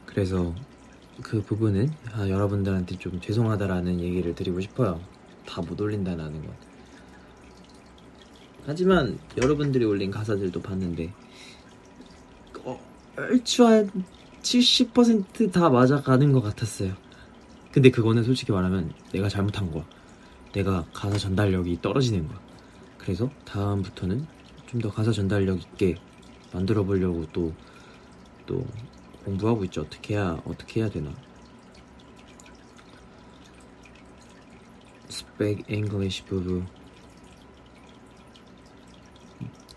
그래서 0.06 0.54
그 1.22 1.42
부분은 1.42 1.90
아, 2.14 2.28
여러분들한테 2.28 2.98
좀 2.98 3.20
죄송하다라는 3.20 4.00
얘기를 4.00 4.34
드리고 4.34 4.60
싶어요. 4.60 5.00
다 5.46 5.60
못 5.62 5.80
올린다라는 5.80 6.44
것. 6.44 6.52
하지만 8.66 9.18
여러분들이 9.40 9.84
올린 9.84 10.10
가사들도 10.10 10.60
봤는데 10.60 11.04
어, 11.06 11.12
얼추 13.16 13.66
한 13.66 13.90
70%다 14.42 15.70
맞아가는 15.70 16.32
것 16.32 16.40
같았어요. 16.42 16.94
근데 17.72 17.90
그거는 17.90 18.24
솔직히 18.24 18.52
말하면 18.52 18.94
내가 19.12 19.28
잘못한 19.28 19.70
거야. 19.70 19.84
내가 20.52 20.86
가사 20.92 21.18
전달력이 21.18 21.80
떨어지는 21.82 22.28
거야. 22.28 22.40
그래서 22.98 23.30
다음부터는 23.44 24.26
좀 24.66 24.80
더 24.80 24.90
가사 24.90 25.12
전달력 25.12 25.60
있게 25.60 25.96
만들어 26.52 26.84
보려고 26.84 27.24
또, 27.32 27.54
또 28.46 28.66
공부하고 29.24 29.64
있죠. 29.66 29.82
어떻게 29.82 30.14
해야, 30.14 30.40
어떻게 30.44 30.80
해야 30.80 30.90
되나. 30.90 31.14
Speak 35.08 35.64
English 35.70 36.24
부부. 36.24 36.64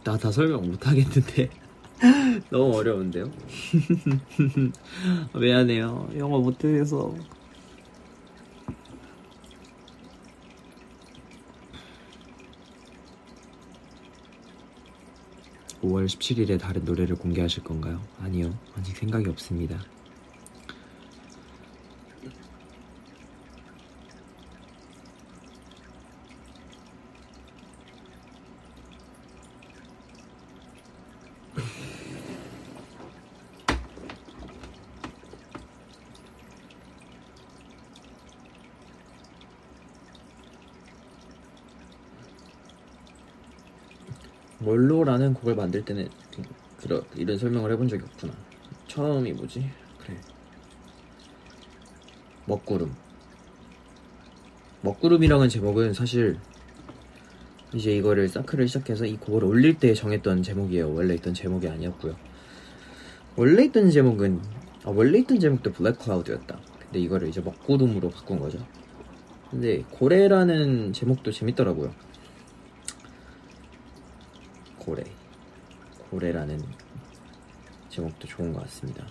나 0.03 0.17
다 0.17 0.31
설명 0.31 0.67
못 0.69 0.87
하겠는데. 0.87 1.49
너무 2.49 2.77
어려운데요? 2.77 3.31
미안해요. 5.35 6.09
영어 6.17 6.39
못해서. 6.39 7.15
(5월 15.81 16.07
17일에) 16.07 16.59
다른 16.59 16.83
노래를 16.83 17.15
공개하실 17.15 17.63
건가요? 17.63 18.01
아니요 18.19 18.59
아직 18.75 18.97
생각이 18.97 19.29
없습니다 19.29 19.79
뭘로라는 44.61 45.28
곡을 45.39 45.55
만들 45.55 45.83
때는 45.83 46.09
좀 46.31 46.45
그런 46.77 47.03
이런 47.15 47.37
설명을 47.37 47.71
해본 47.71 47.87
적이 47.87 48.03
없구나. 48.03 48.33
처음이 48.87 49.33
뭐지? 49.33 49.69
그래. 49.97 50.17
먹구름. 52.45 52.95
먹구름이라는 54.81 55.49
제목은 55.49 55.93
사실 55.93 56.39
이제 57.73 57.95
이거를 57.95 58.27
사크를 58.27 58.67
시작해서 58.67 59.05
이 59.05 59.17
곡을 59.17 59.43
올릴 59.43 59.77
때 59.77 59.93
정했던 59.93 60.41
제목이에요. 60.41 60.93
원래 60.93 61.15
있던 61.15 61.33
제목이 61.33 61.67
아니었고요. 61.67 62.15
원래 63.35 63.65
있던 63.65 63.91
제목은 63.91 64.41
아, 64.85 64.91
원래 64.91 65.19
있던 65.19 65.39
제목도 65.39 65.73
블랙 65.73 65.99
클라우드였다. 65.99 66.59
근데 66.79 66.99
이거를 66.99 67.27
이제 67.27 67.41
먹구름으로 67.41 68.09
바꾼 68.09 68.39
거죠. 68.39 68.65
근데 69.51 69.83
고래라는 69.91 70.93
제목도 70.93 71.31
재밌더라고요. 71.31 71.93
고래. 74.77 75.03
고래라는 76.09 76.59
제목도 77.89 78.27
좋은 78.27 78.53
것 78.53 78.61
같습니다. 78.63 79.05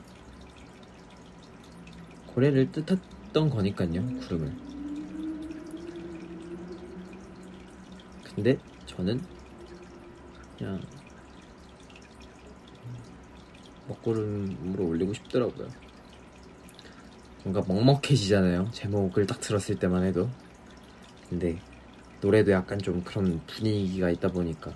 고래를 2.27 2.71
뜻했던 2.73 3.51
거니까요, 3.51 4.07
구름을. 4.21 4.57
근데 8.35 8.59
저는 8.87 9.21
그냥 10.57 10.81
먹구름으로 13.89 14.87
올리고 14.87 15.13
싶더라고요. 15.15 15.69
뭔가 17.43 17.63
먹먹해지잖아요. 17.67 18.71
제목을 18.73 19.27
딱 19.27 19.41
들었을 19.41 19.79
때만 19.79 20.05
해도. 20.05 20.29
근데 21.29 21.59
노래도 22.21 22.53
약간 22.53 22.79
좀 22.79 23.03
그런 23.03 23.41
분위기가 23.47 24.11
있다 24.11 24.29
보니까 24.29 24.73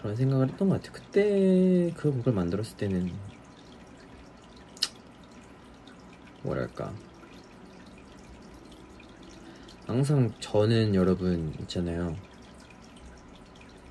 그런 0.00 0.16
생각을 0.16 0.48
했던 0.48 0.68
것 0.68 0.80
같아요. 0.80 0.92
그때 0.92 1.92
그 1.96 2.12
곡을 2.12 2.32
만들었을 2.32 2.76
때는 2.76 3.12
뭐랄까 6.42 6.92
항상 9.86 10.32
저는 10.40 10.94
여러분 10.94 11.54
있잖아요. 11.60 12.16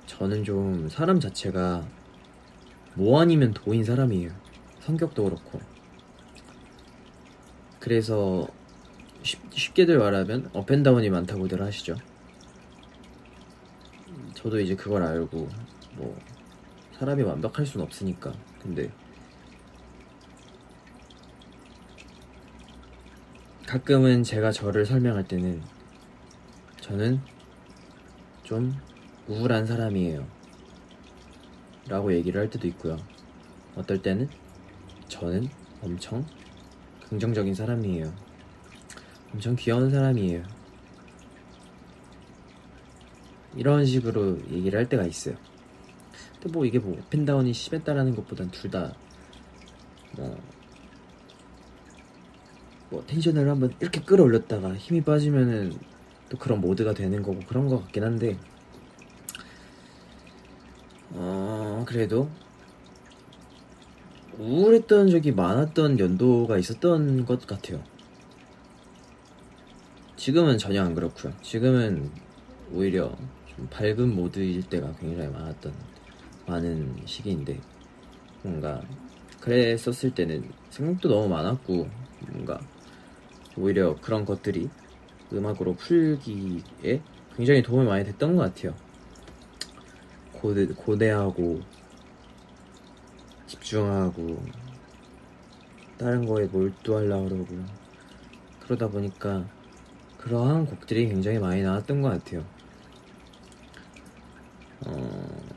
저는 0.05 0.43
좀 0.43 0.89
사람 0.89 1.19
자체가 1.19 1.87
뭐 2.93 3.19
아니면 3.21 3.53
도인 3.53 3.83
사람이에요. 3.83 4.29
성격도 4.81 5.23
그렇고. 5.23 5.59
그래서 7.79 8.47
쉽, 9.23 9.39
쉽게들 9.51 9.97
말하면 9.97 10.49
업앤다운이 10.53 11.09
많다고들 11.09 11.61
하시죠. 11.61 11.95
저도 14.33 14.59
이제 14.59 14.75
그걸 14.75 15.03
알고 15.03 15.49
뭐 15.95 16.17
사람이 16.93 17.23
완벽할 17.23 17.65
순 17.65 17.81
없으니까. 17.81 18.31
근데 18.61 18.91
가끔은 23.65 24.23
제가 24.23 24.51
저를 24.51 24.85
설명할 24.85 25.27
때는 25.27 25.61
저는 26.81 27.19
좀 28.43 28.73
우울한 29.27 29.65
사람이에요. 29.65 30.25
라고 31.87 32.13
얘기를 32.13 32.39
할 32.39 32.49
때도 32.49 32.67
있고요. 32.69 32.97
어떨 33.75 34.01
때는 34.01 34.29
저는 35.07 35.49
엄청 35.81 36.25
긍정적인 37.09 37.53
사람이에요. 37.53 38.13
엄청 39.33 39.55
귀여운 39.55 39.89
사람이에요. 39.89 40.43
이런 43.55 43.85
식으로 43.85 44.39
얘기를 44.49 44.77
할 44.77 44.87
때가 44.87 45.03
있어요. 45.05 45.35
근데 46.45 46.53
뭐 46.53 46.63
이게 46.63 46.77
뭐 46.77 46.95
펜다운이 47.09 47.53
심했다라는 47.53 48.15
것보단 48.15 48.51
둘다 48.51 48.93
뭐, 50.15 50.37
뭐 52.91 53.03
텐션을 53.07 53.49
한번 53.49 53.73
이렇게 53.79 53.99
끌어올렸다가 54.01 54.75
힘이 54.75 55.01
빠지면은 55.01 55.73
또 56.29 56.37
그런 56.37 56.61
모드가 56.61 56.93
되는 56.93 57.23
거고 57.23 57.39
그런 57.47 57.67
것 57.67 57.81
같긴 57.81 58.03
한데 58.03 58.37
어 61.13 61.83
그래도 61.87 62.29
우울했던 64.37 65.09
적이 65.09 65.31
많았던 65.31 65.97
연도가 65.97 66.57
있었던 66.59 67.25
것 67.25 67.47
같아요. 67.47 67.81
지금은 70.17 70.57
전혀 70.59 70.83
안 70.83 70.93
그렇고요. 70.93 71.33
지금은 71.41 72.11
오히려 72.71 73.15
좀 73.47 73.67
밝은 73.71 74.13
모드일 74.13 74.63
때가 74.63 74.93
굉장히 74.99 75.29
많았던 75.29 75.94
많은 76.47 76.95
시기인데 77.05 77.59
뭔가 78.43 78.81
그랬었을 79.39 80.13
때는 80.13 80.51
생각도 80.69 81.09
너무 81.09 81.29
많았고 81.29 81.89
뭔가 82.31 82.59
오히려 83.57 83.95
그런 84.01 84.25
것들이 84.25 84.69
음악으로 85.31 85.75
풀기에 85.75 87.01
굉장히 87.35 87.61
도움이 87.61 87.87
많이 87.87 88.03
됐던 88.05 88.35
것 88.35 88.41
같아요. 88.43 88.75
고대, 90.33 90.65
고대하고 90.67 91.61
집중하고 93.47 94.43
다른 95.97 96.25
거에 96.25 96.45
몰두하려고 96.45 97.29
그러고 97.29 97.55
그러다 98.59 98.87
보니까 98.89 99.45
그러한 100.17 100.65
곡들이 100.65 101.07
굉장히 101.07 101.39
많이 101.39 101.61
나왔던 101.61 102.01
것 102.01 102.09
같아요. 102.09 102.43
어... 104.87 105.54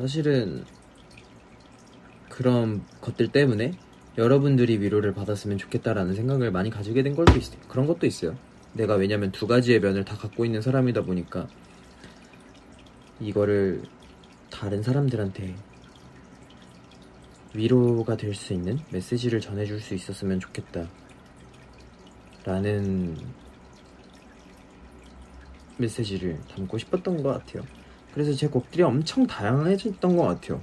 사실은 0.00 0.64
그런 2.30 2.82
것들 3.02 3.28
때문에 3.28 3.72
여러분들이 4.16 4.80
위로를 4.80 5.12
받았으면 5.12 5.58
좋겠다라는 5.58 6.14
생각을 6.14 6.50
많이 6.50 6.70
가지게 6.70 7.02
된 7.02 7.14
것도 7.14 7.36
있어요. 7.36 7.60
그런 7.68 7.86
것도 7.86 8.06
있어요. 8.06 8.34
내가 8.72 8.94
왜냐면 8.94 9.30
두 9.30 9.46
가지의 9.46 9.80
면을 9.80 10.04
다 10.04 10.16
갖고 10.16 10.46
있는 10.46 10.62
사람이다 10.62 11.02
보니까 11.02 11.48
이거를 13.20 13.82
다른 14.50 14.82
사람들한테 14.82 15.54
위로가 17.52 18.16
될 18.16 18.34
수 18.34 18.54
있는 18.54 18.78
메시지를 18.90 19.40
전해줄 19.40 19.80
수 19.80 19.94
있었으면 19.94 20.40
좋겠다. 20.40 20.88
라는 22.44 23.18
메시지를 25.76 26.38
담고 26.48 26.78
싶었던 26.78 27.22
것 27.22 27.32
같아요. 27.32 27.79
그래서 28.12 28.32
제 28.32 28.48
곡들이 28.48 28.82
엄청 28.82 29.26
다양해졌던 29.26 30.16
것 30.16 30.22
같아요. 30.24 30.60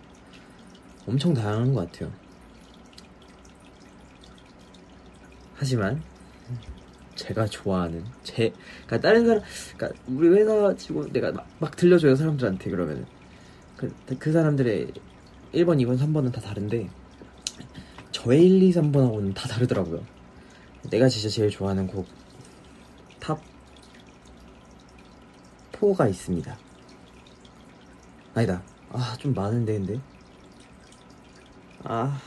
엄청 1.07 1.33
다양한 1.33 1.73
것 1.73 1.91
같아요. 1.91 2.11
하지만 5.55 6.01
제가 7.15 7.47
좋아하는 7.47 8.03
제 8.23 8.53
그러니까 8.85 8.99
다른 8.99 9.25
사람 9.25 9.41
그러니까 9.75 10.01
우리 10.07 10.29
회사 10.29 10.75
치고 10.75 11.11
내가 11.11 11.31
막, 11.31 11.47
막 11.59 11.75
들려줘요 11.75 12.15
사람들한테 12.15 12.69
그러면은 12.69 13.05
그, 13.75 13.93
그 14.19 14.31
사람들의 14.31 14.91
1번, 15.53 15.81
2번, 15.81 15.97
3번은 15.97 16.31
다 16.31 16.41
다른데 16.41 16.89
저의 18.11 18.45
1, 18.45 18.63
2, 18.63 18.73
3번하고는 18.73 19.33
다 19.33 19.47
다르더라고요. 19.47 20.03
내가 20.89 21.07
진짜 21.07 21.29
제일 21.29 21.49
좋아하는 21.49 21.87
곡 21.87 22.05
top 23.19 23.41
4가 25.73 26.09
있습니다. 26.09 26.57
아니다. 28.37 28.61
아, 28.91 29.17
좀 29.17 29.33
많은데, 29.33 29.73
근데. 29.73 29.99
아, 31.83 32.21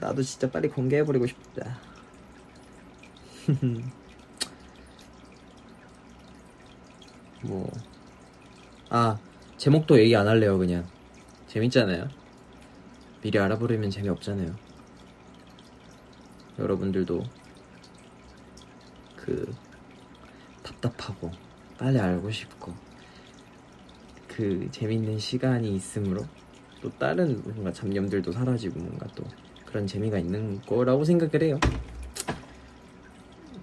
나도 0.00 0.22
진짜 0.22 0.50
빨리 0.50 0.68
공개해버리고 0.68 1.26
싶다. 1.26 1.78
뭐. 7.42 7.70
아, 8.88 9.18
제목도 9.58 9.98
얘기 10.00 10.16
안 10.16 10.26
할래요, 10.26 10.56
그냥. 10.56 10.86
재밌잖아요. 11.46 12.08
미리 13.20 13.38
알아버리면 13.38 13.90
재미없잖아요. 13.90 14.56
여러분들도 16.58 17.22
그 19.14 19.54
답답하고 20.62 21.30
빨리 21.76 22.00
알고 22.00 22.30
싶고 22.30 22.72
그 24.34 24.68
재밌는 24.72 25.18
시간이 25.18 25.74
있으므로 25.76 26.26
또 26.80 26.90
다른 26.98 27.40
뭔가 27.44 27.70
잡념들도 27.72 28.32
사라지고 28.32 28.80
뭔가 28.80 29.06
또 29.14 29.22
그런 29.64 29.86
재미가 29.86 30.18
있는 30.18 30.60
거라고 30.62 31.04
생각을 31.04 31.42
해요. 31.42 31.60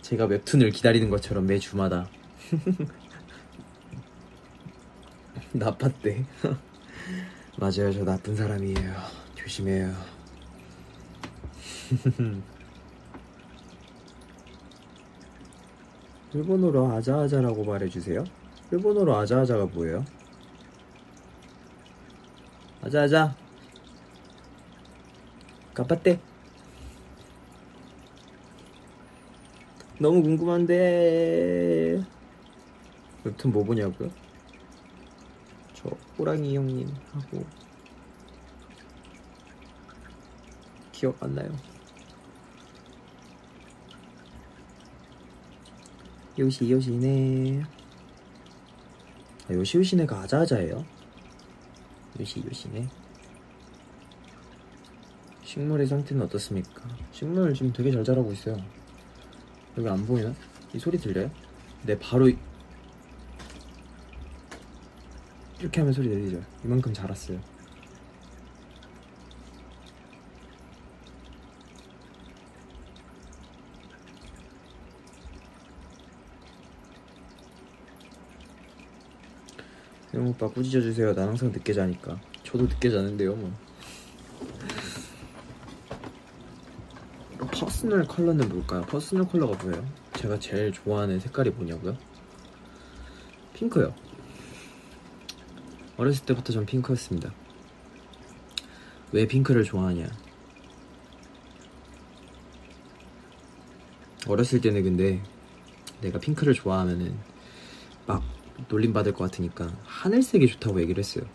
제가 0.01 0.26
웹툰을 0.26 0.72
기다리는 0.72 1.09
것처럼 1.09 1.45
매 1.45 1.59
주마다 1.59 2.07
나빴대. 5.51 6.26
맞아요, 7.59 7.91
저 7.91 8.05
나쁜 8.05 8.36
사람이에요. 8.36 8.95
조심해요. 9.36 9.93
일본어로 16.34 16.93
아자아자라고 16.93 17.65
말해주세요. 17.65 18.24
일본어로 18.72 19.17
아자아자가 19.17 19.65
뭐예요? 19.65 20.05
아자아자. 22.82 23.36
깜빡대. 25.73 26.19
너무 29.99 30.23
궁금한데. 30.23 32.01
여튼 33.23 33.51
뭐 33.51 33.63
보냐고요? 33.63 34.09
저 35.75 35.89
호랑이 36.17 36.55
형님 36.55 36.91
하고 37.11 37.45
기억 40.91 41.21
안 41.23 41.36
나요. 41.36 41.55
요시 46.39 46.71
요시네. 46.71 47.63
아, 49.49 49.53
요시 49.53 49.77
요시네가 49.77 50.21
아자아자예요. 50.21 51.01
요시 52.20 52.43
요시네. 52.45 52.88
식물의 55.43 55.88
상태는 55.88 56.24
어떻습니까? 56.24 56.84
식물 57.12 57.53
지금 57.53 57.74
되게 57.74 57.91
잘 57.91 58.03
자라고 58.03 58.32
있어요. 58.32 58.57
여기 59.78 59.88
안 59.89 60.05
보이나? 60.05 60.34
이 60.74 60.80
소리 60.80 60.97
들려요? 60.97 61.30
네, 61.84 61.97
바로 61.99 62.30
이- 62.30 62.38
이렇게 65.59 65.80
하면 65.82 65.93
소리 65.93 66.09
내리죠. 66.09 66.41
이만큼 66.64 66.93
자랐어요. 66.93 67.39
오빠 80.32 80.47
꾸짖어 80.47 80.79
주세요. 80.82 81.13
난 81.13 81.27
항상 81.27 81.51
늦게 81.51 81.73
자니까. 81.73 82.17
저도 82.43 82.63
늦게 82.63 82.89
자는데요, 82.89 83.36
뭐. 83.36 83.51
personal 87.51 88.05
color는 88.05 88.47
뭘까요? 88.47 88.82
personal 88.84 89.28
color가 89.28 89.62
뭐예요? 89.61 89.86
제가 90.13 90.39
제일 90.39 90.71
좋아하는 90.71 91.19
색깔이 91.19 91.49
뭐냐고요? 91.49 91.97
핑크요. 93.53 93.93
어렸을 95.97 96.25
때부터 96.25 96.53
전 96.53 96.65
핑크였습니다. 96.65 97.34
왜 99.11 99.27
핑크를 99.27 99.65
좋아하냐? 99.65 100.07
어렸을 104.27 104.61
때는 104.61 104.84
근데 104.84 105.21
내가 105.99 106.19
핑크를 106.19 106.53
좋아하면은 106.53 107.13
막 107.13 107.30
놀림 108.72 108.93
받을 108.93 109.13
것 109.13 109.26
같으니까 109.26 109.69
하늘색이 109.84 110.47
좋다고 110.47 110.80
얘기를 110.80 111.03
했어요. 111.03 111.26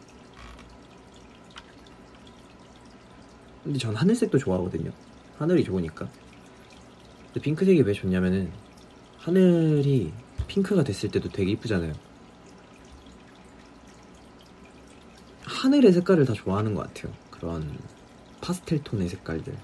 근데 3.62 3.78
전 3.78 3.95
하늘색도 3.95 4.39
좋아하거든요. 4.39 4.91
하늘이 5.37 5.62
좋으니까. 5.62 6.09
근데 7.26 7.41
핑크색이 7.41 7.82
왜 7.82 7.93
좋냐면은 7.93 8.51
하늘이 9.18 10.14
핑크가 10.47 10.82
됐을 10.82 11.11
때도 11.11 11.28
되게 11.28 11.51
이쁘잖아요. 11.53 11.93
하늘의 15.43 15.93
색깔을 15.93 16.24
다 16.24 16.32
좋아하는 16.32 16.74
것 16.74 16.87
같아요. 16.87 17.12
그런 17.30 17.78
파스텔 18.41 18.82
톤의 18.82 19.11
색깔들. 19.11 19.55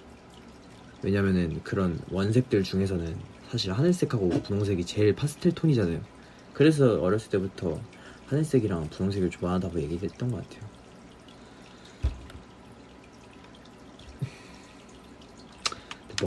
왜냐면은 1.02 1.62
그런 1.62 1.98
원색들 2.10 2.64
중에서는 2.64 3.16
사실 3.48 3.72
하늘색하고 3.72 4.28
분홍색이 4.42 4.84
제일 4.84 5.14
파스텔 5.14 5.52
톤이잖아요. 5.52 6.11
그래서 6.62 7.00
어렸을 7.00 7.28
때부터 7.28 7.80
하늘색이랑 8.28 8.90
분홍색을 8.90 9.30
좋아하다고 9.30 9.80
얘기했던 9.80 10.30
것 10.30 10.48
같아요. 10.48 10.70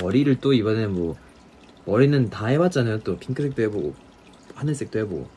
머리를 0.02 0.36
또 0.42 0.52
이번에 0.52 0.88
뭐 0.88 1.16
머리는 1.86 2.30
다 2.30 2.48
해봤잖아요. 2.48 3.00
또 3.00 3.18
핑크색도 3.18 3.62
해보고 3.62 3.96
하늘색도 4.56 5.00
해보고 5.00 5.30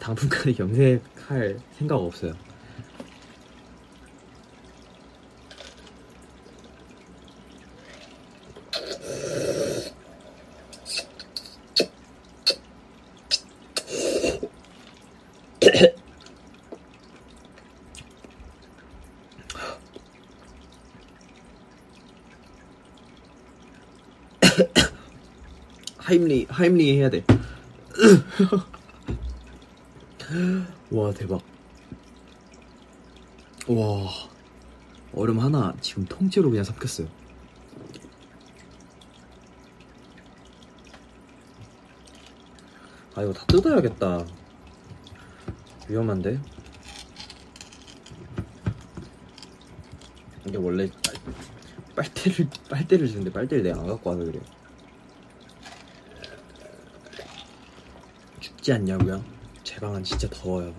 당분간은 0.00 0.58
염색할 0.58 1.60
생각 1.78 1.98
없어요. 1.98 2.34
하임리 26.52 26.98
해야 26.98 27.08
돼. 27.08 27.24
와 30.92 31.10
대박. 31.12 31.40
와 33.68 34.10
얼음 35.14 35.38
하나 35.40 35.74
지금 35.80 36.04
통째로 36.04 36.50
그냥 36.50 36.64
삼켰어요. 36.64 37.08
아 43.14 43.22
이거 43.22 43.32
다 43.32 43.46
뜯어야겠다. 43.46 44.26
위험한데? 45.88 46.38
이게 50.46 50.56
원래 50.56 50.88
빨, 51.04 51.14
빨대를 51.96 52.48
빨대를 52.68 53.08
주는데 53.08 53.32
빨대를 53.32 53.64
내가 53.64 53.80
안 53.80 53.86
갖고 53.86 54.10
와서 54.10 54.24
그래요. 54.24 54.42
춥지 58.62 58.72
않냐고요? 58.74 59.24
제 59.64 59.80
방은 59.80 60.04
진짜 60.04 60.28
더워요. 60.30 60.72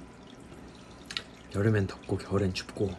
여름엔 1.54 1.88
덥고 1.88 2.18
겨울엔 2.18 2.54
춥고. 2.54 2.90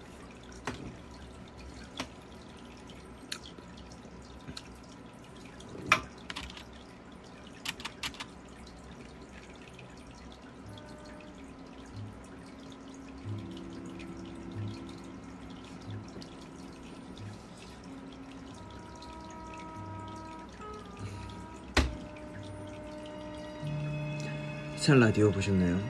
해찬 24.85 25.01
라디오 25.01 25.33
보셨나요? 25.33 25.81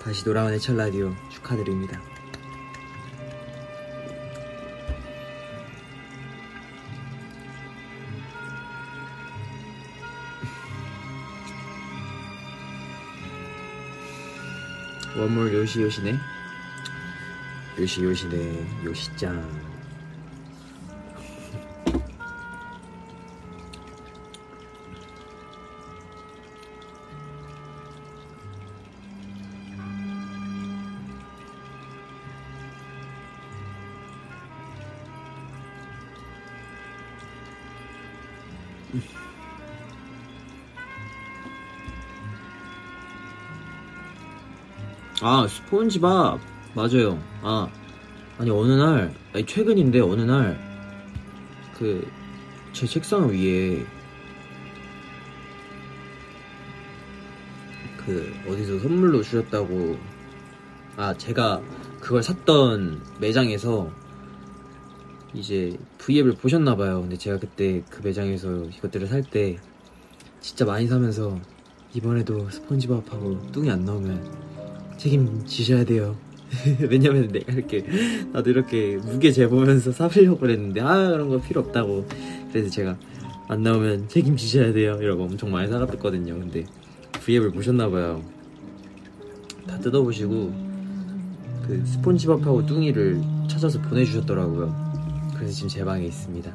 다시 0.00 0.22
돌아온 0.22 0.52
해찬 0.52 0.76
라디오 0.76 1.12
축하드립니다. 1.28 2.00
원몰 15.18 15.52
요시 15.52 15.82
요시네 15.82 16.16
요시 17.80 18.04
요시네 18.04 18.84
요시짱 18.84 19.69
아 45.80 45.82
스폰지밥 45.82 46.40
맞아요. 46.74 47.18
아 47.42 47.66
아니 48.38 48.50
어느 48.50 48.72
날 48.72 49.14
아니 49.32 49.46
최근인데 49.46 50.00
어느 50.00 50.20
날 50.22 50.58
그 51.78 52.06
제 52.72 52.86
책상 52.86 53.28
위에 53.30 53.84
그 57.96 58.32
어디서 58.46 58.78
선물로 58.80 59.22
주셨다고 59.22 59.98
아 60.96 61.14
제가 61.14 61.60
그걸 62.00 62.22
샀던 62.22 63.00
매장에서 63.18 63.90
이제 65.34 65.76
V앱을 65.98 66.34
보셨나봐요. 66.34 67.00
근데 67.00 67.16
제가 67.16 67.38
그때 67.38 67.82
그 67.90 68.02
매장에서 68.02 68.64
이것들을 68.66 69.06
살 69.08 69.22
때 69.22 69.58
진짜 70.40 70.64
많이 70.64 70.86
사면서 70.86 71.40
이번에도 71.94 72.48
스폰지밥하고 72.50 73.50
뚱이 73.52 73.70
안 73.70 73.84
나오면 73.84 74.49
책임지셔야 75.00 75.84
돼요. 75.84 76.14
왜냐면 76.80 77.28
내가 77.28 77.52
이렇게 77.52 77.84
나도 78.32 78.50
이렇게 78.50 78.98
무게 78.98 79.32
재보면서 79.32 79.92
사려고 79.92 80.38
그랬는데 80.38 80.80
아 80.80 81.08
그런 81.10 81.28
거 81.28 81.40
필요 81.40 81.62
없다고. 81.62 82.06
그래서 82.52 82.68
제가 82.70 82.96
안 83.48 83.62
나오면 83.62 84.08
책임지셔야 84.08 84.72
돼요. 84.72 84.98
이러고 85.00 85.24
엄청 85.24 85.50
많이 85.50 85.68
사갔거든요. 85.68 86.34
근데 86.38 86.64
V앱을 87.12 87.50
보셨나봐요. 87.52 88.22
다 89.66 89.78
뜯어보시고 89.78 90.70
그 91.66 91.82
스폰지밥하고 91.86 92.66
뚱이를 92.66 93.20
찾아서 93.48 93.80
보내주셨더라고요. 93.80 94.90
그래서 95.36 95.54
지금 95.54 95.68
제 95.68 95.84
방에 95.84 96.04
있습니다. 96.04 96.52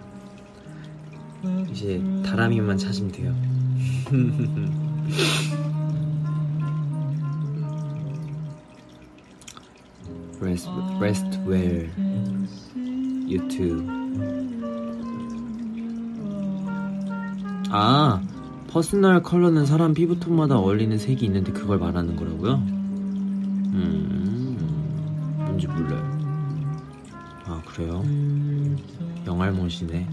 이제 1.72 2.02
다람이만 2.26 2.78
찾으면 2.78 3.12
돼요 3.12 3.36
Rest, 10.42 10.70
rest 11.00 11.40
where 11.46 11.90
you 13.28 13.48
two. 13.48 13.82
아, 17.70 18.22
personal 18.68 19.24
color는 19.24 19.66
사람 19.66 19.94
피부톤마다 19.94 20.58
어울리는 20.58 20.98
색이 20.98 21.26
있는데 21.26 21.52
그걸 21.52 21.80
말하는 21.80 22.16
거라고요? 22.16 22.56
음, 23.74 24.58
뭔지 25.46 25.68
몰라요. 25.68 26.16
아, 27.46 27.62
그래요? 27.66 28.04
영알못이네. 29.26 30.08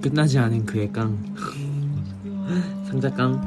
끝나지 0.00 0.38
않은 0.38 0.66
그의 0.66 0.92
깡. 0.92 1.31
상자깡. 2.92 3.40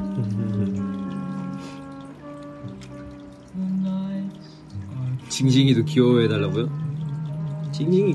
징징이도 5.28 5.84
귀여워해달라고요? 5.84 6.68
징징이. 7.72 8.14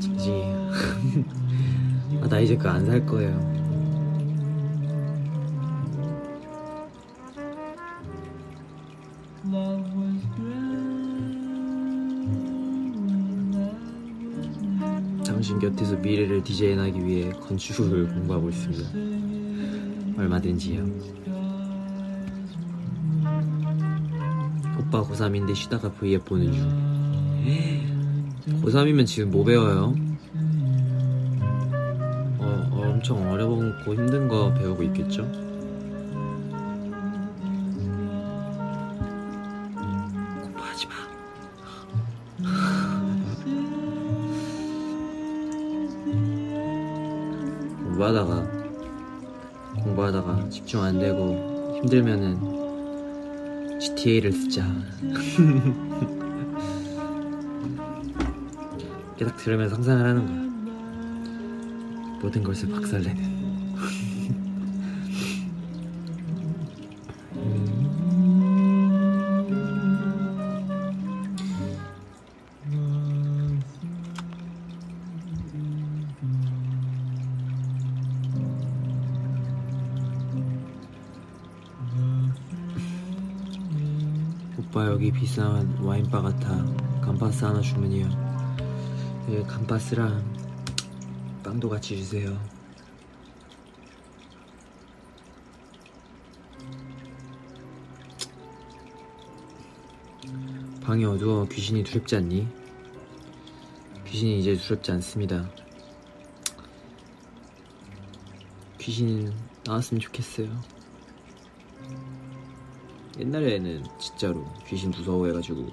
징징이. 0.00 0.42
아, 2.22 2.28
나 2.28 2.38
이제 2.40 2.56
그거 2.56 2.70
안 2.70 2.84
살 2.86 3.04
거예요. 3.06 3.61
미래를 16.42 16.44
디자인하기 16.44 17.06
위해 17.06 17.30
건축을 17.30 18.08
공부하고 18.08 18.50
있습니다. 18.50 20.18
얼마든지요. 20.18 20.84
오빠 24.78 25.02
고3인데 25.02 25.54
쉬다가 25.54 25.90
V앱 25.92 26.24
보는 26.24 26.52
중. 26.52 28.32
고3이면 28.62 29.06
지금 29.06 29.30
뭐 29.30 29.44
배워요? 29.44 29.94
어, 32.38 32.68
어, 32.70 32.90
엄청 32.90 33.30
어려웠고 33.30 33.94
힘든 33.94 34.28
거 34.28 34.52
배우고 34.54 34.82
있겠죠? 34.84 35.22
공부하다가 48.12 48.46
공부하다가 49.82 50.50
집중 50.50 50.82
안 50.82 50.98
되고 50.98 51.78
힘들면은 51.80 52.60
GTA를 53.80 54.32
쓰자. 54.32 54.66
이렇게 59.16 59.24
딱 59.24 59.36
들으면서 59.38 59.76
상상을 59.76 60.04
하는 60.04 60.26
거야. 60.26 60.42
모든 62.20 62.42
것을 62.42 62.68
박살내는. 62.68 63.41
비싼 85.22 85.78
와인바 85.78 86.20
같아. 86.20 86.64
감파스 87.00 87.44
하나 87.44 87.60
주면요. 87.60 88.08
예, 89.28 89.40
감파스랑 89.44 90.20
빵도 91.44 91.68
같이 91.68 91.96
주세요. 91.96 92.36
방이 100.82 101.04
어두워 101.04 101.46
귀신이 101.46 101.84
두렵지 101.84 102.16
않니? 102.16 102.48
귀신이 104.04 104.40
이제 104.40 104.56
두렵지 104.56 104.90
않습니다. 104.90 105.48
귀신 108.80 109.32
나왔으면 109.64 110.00
좋겠어요. 110.00 110.71
옛날에는 113.18 113.84
진짜로 113.98 114.44
귀신 114.66 114.90
무서워해가지고 114.90 115.68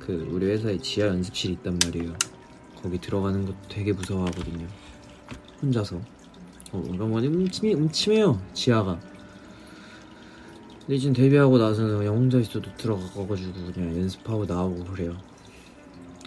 그 0.00 0.28
우리 0.30 0.46
회사에 0.46 0.78
지하 0.78 1.08
연습실이 1.08 1.54
있단 1.54 1.78
말이에요. 1.84 2.14
거기 2.80 2.98
들어가는 2.98 3.44
것도 3.44 3.56
되게 3.68 3.92
무서워하거든요. 3.92 4.66
혼자서. 5.62 6.00
어, 6.72 6.78
뭐 6.78 7.20
음침해, 7.20 7.74
음침해요 7.74 8.40
지하가. 8.52 8.98
근데 10.80 10.98
지금 10.98 11.14
데뷔하고 11.14 11.58
나서는 11.58 11.98
그냥 11.98 12.14
혼자 12.14 12.38
있어도 12.38 12.70
들어가가지고 12.76 13.72
그냥 13.72 13.96
연습하고 13.98 14.46
나오고 14.46 14.84
그래요. 14.84 15.16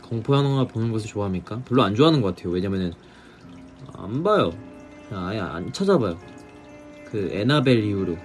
공포 0.03 0.35
영화 0.35 0.65
보는 0.65 0.91
것을 0.91 1.07
좋아합니까? 1.07 1.61
별로 1.65 1.83
안 1.83 1.95
좋아하는 1.95 2.21
것 2.21 2.35
같아요. 2.35 2.51
왜냐면은 2.53 2.91
안 3.93 4.21
봐요. 4.23 4.51
아예 5.11 5.39
안 5.39 5.71
찾아봐요. 5.71 6.17
그 7.05 7.29
에나벨 7.31 7.83
이후로. 7.83 8.17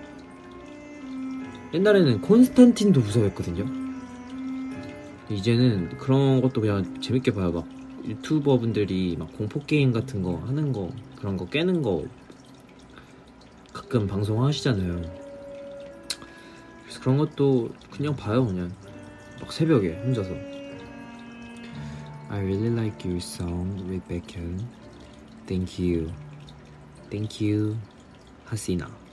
옛날에는 1.75 2.21
콘스탄틴도 2.21 3.01
무서워했거든요. 3.01 3.67
이제는 5.29 5.99
그런 5.99 6.41
것도 6.41 6.61
그냥 6.61 7.01
재밌게 7.01 7.33
봐요. 7.33 7.51
막 7.51 7.69
유튜버 8.05 8.59
분들이 8.59 9.17
막 9.19 9.37
공포 9.37 9.59
게임 9.59 9.91
같은 9.91 10.23
거 10.23 10.37
하는 10.37 10.73
거 10.73 10.89
그런 11.17 11.37
거 11.37 11.47
깨는 11.47 11.83
거 11.83 12.05
가끔 13.73 14.07
방송하시잖아요. 14.07 15.03
그래서 16.85 17.01
그런 17.01 17.19
것도 17.19 17.71
그냥 17.91 18.15
봐요 18.15 18.47
그냥 18.47 18.71
막 19.41 19.53
새벽에 19.53 20.01
혼자서. 20.05 20.31
I 22.29 22.41
really 22.41 22.69
like 22.69 23.05
your 23.05 23.17
song 23.17 23.75
with 23.89 24.07
Baekhyun. 24.07 24.65
Thank 25.47 25.83
you. 25.83 26.13
Thank 27.11 27.45
you. 27.45 27.77
하시나. 28.45 29.04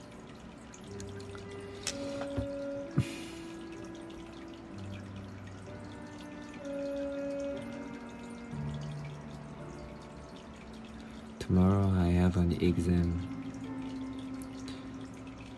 Tomorrow 11.51 11.93
I 11.97 12.09
have 12.09 12.37
an 12.37 12.51
exam. 12.61 13.27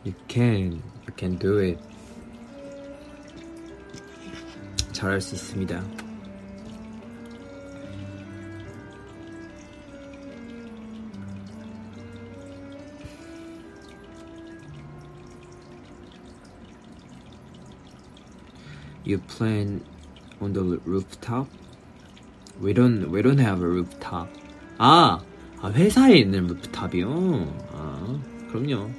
You 0.04 0.14
can, 0.28 0.82
you 1.06 1.14
can 1.16 1.38
do 1.38 1.58
it. 1.58 1.80
잘할 4.94 5.22
수 5.22 5.36
있습니다. 5.36 5.82
You 19.06 19.18
plan 19.20 19.82
on 20.42 20.54
the 20.54 20.80
rooftop? 20.86 21.48
We 22.62 22.74
don't, 22.74 23.10
we 23.10 23.22
don't 23.24 23.40
have 23.40 23.62
a 23.62 23.68
rooftop. 23.68 24.28
아, 24.78 25.20
아 25.65 25.71
회사에 25.71 26.19
있는 26.19 26.47
루프탑이요. 26.47 27.09
아, 27.73 28.21
그럼요. 28.51 28.91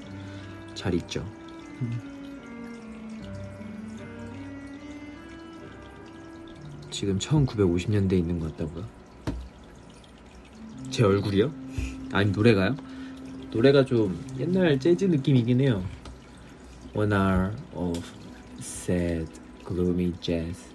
잘 0.73 0.95
있죠. 0.95 1.23
지금 6.89 7.19
1950년대에 7.19 8.13
있는 8.13 8.39
것 8.39 8.57
같다고요? 8.57 8.83
제 10.89 11.03
얼굴이요? 11.03 11.53
아니 12.11 12.31
노래가요? 12.31 12.75
노래가 13.51 13.85
좀 13.85 14.19
옛날 14.39 14.79
재즈 14.79 15.05
느낌이긴 15.05 15.61
해요. 15.61 15.85
One 16.95 17.13
hour 17.13 17.51
of 17.75 18.01
sad, 18.57 19.31
gloomy 19.67 20.13
jazz. 20.19 20.65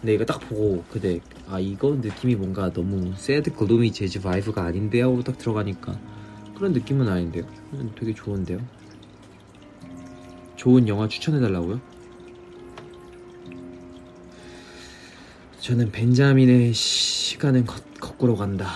근데 0.00 0.14
이거 0.14 0.24
딱 0.24 0.40
보고 0.40 0.82
그때 0.88 1.20
아 1.48 1.60
이거 1.60 1.90
느낌이 1.90 2.36
뭔가 2.36 2.72
너무 2.72 3.12
sad 3.16 3.52
gloomy 3.52 3.92
jazz 3.92 4.20
vibe가 4.20 4.62
아닌데 4.62 5.02
하고 5.02 5.22
딱 5.22 5.38
들어가니까. 5.38 5.98
그런 6.54 6.72
느낌은 6.72 7.08
아닌데요. 7.08 7.44
음, 7.74 7.92
되게 7.98 8.14
좋은데요. 8.14 8.60
좋은 10.56 10.88
영화 10.88 11.08
추천해달라고요? 11.08 11.80
저는 15.60 15.92
벤자민의 15.92 16.72
시간은 16.74 17.66
거, 17.66 17.76
거꾸로 18.00 18.36
간다. 18.36 18.68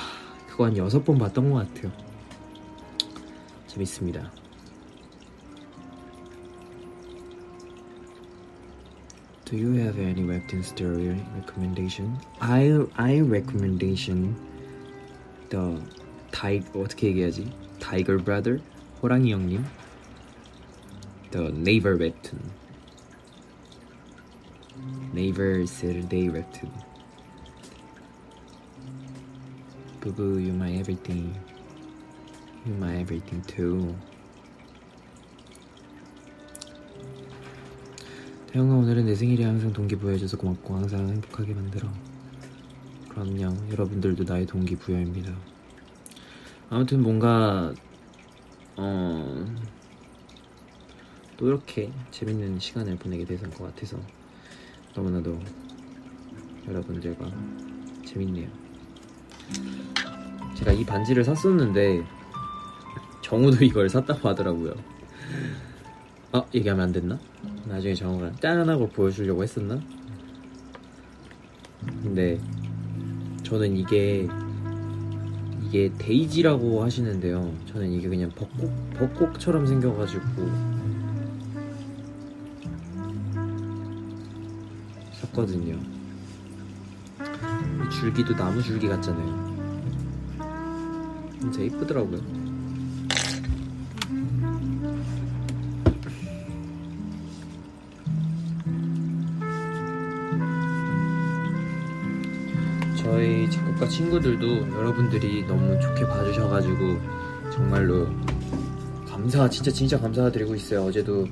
그거 0.48 0.66
한 0.66 0.76
여섯 0.76 1.04
번 1.04 1.18
봤던 1.18 1.50
것 1.50 1.66
같아요. 1.74 1.92
재밌습니다 3.66 4.32
Do 9.47 9.57
you 9.57 9.73
have 9.83 9.99
any 9.99 10.23
webtoon 10.23 10.63
story 10.63 11.09
recommendation? 11.35 12.17
I 12.41 12.85
I 12.95 13.21
recommendation 13.21 14.35
the 15.49 15.79
Ti 16.31 16.61
어떻게 16.73 17.07
얘기하지? 17.07 17.51
Tiger 17.79 18.17
Brother 18.17 18.59
호랑이 19.01 19.31
형님 19.31 19.65
The 21.31 21.49
Naver 21.49 21.97
webtoon 21.97 22.41
Naver 25.13 25.63
Saturday 25.67 26.29
webtoon 26.29 26.71
Boo 30.03 30.11
boo, 30.11 30.37
you 30.37 30.51
my 30.51 30.69
everything. 30.73 31.33
You 32.65 32.73
my 32.73 32.97
everything 32.97 33.41
too. 33.43 33.95
태영아 38.50 38.76
오늘은 38.76 39.04
내 39.04 39.14
생일이 39.14 39.42
항상 39.42 39.74
동기부여해줘서 39.74 40.38
고맙고 40.38 40.74
항상 40.74 41.06
행복하게 41.06 41.52
만들어. 41.52 41.86
그럼요. 43.10 43.54
여러분들도 43.70 44.24
나의 44.24 44.46
동기부여입니다. 44.46 45.34
아무튼 46.70 47.02
뭔가 47.02 47.74
어. 48.76 49.44
또 51.36 51.46
이렇게 51.46 51.92
재밌는 52.10 52.58
시간을 52.58 52.96
보내게 52.96 53.26
돼서 53.26 53.48
것 53.50 53.64
같아서 53.66 53.98
너무나도 54.94 55.38
여러분들과 56.68 57.30
재밌네요. 58.06 58.48
제가 60.54 60.72
이 60.72 60.86
반지를 60.86 61.22
샀었는데 61.22 62.02
정우도 63.20 63.62
이걸 63.62 63.90
샀다고 63.90 64.26
하더라고요. 64.30 64.72
아 66.30 66.44
얘기하면 66.54 66.84
안 66.84 66.92
됐나? 66.92 67.18
나중에 67.66 67.94
정우가 67.94 68.32
짠하고 68.40 68.88
보여주려고 68.88 69.42
했었나? 69.42 69.80
근데 72.02 72.38
저는 73.44 73.76
이게 73.76 74.28
이게 75.64 75.90
데이지라고 75.96 76.82
하시는데요. 76.82 77.54
저는 77.66 77.90
이게 77.92 78.08
그냥 78.08 78.30
벚꽃 78.34 78.70
벚꽃처럼 78.94 79.66
생겨가지고 79.66 80.24
샀거든요. 85.12 85.78
이 87.20 87.90
줄기도 88.00 88.34
나무 88.34 88.62
줄기 88.62 88.86
같잖아요. 88.86 89.56
진짜 91.40 91.62
이쁘더라고요. 91.62 92.37
저희 103.18 103.50
작곡가 103.50 103.88
친구들도 103.88 104.46
여러분들이 104.78 105.44
너무 105.44 105.76
좋게 105.80 106.06
봐주셔가지고 106.06 107.00
정말로 107.52 108.06
감사 109.08 109.50
진짜 109.50 109.72
진짜 109.72 109.98
감사드리고 109.98 110.54
있어요. 110.54 110.84
어제도 110.84 111.26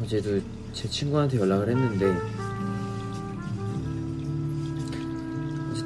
어제도 0.00 0.40
제 0.72 0.88
친구한테 0.88 1.40
연락을 1.40 1.70
했는데 1.70 2.16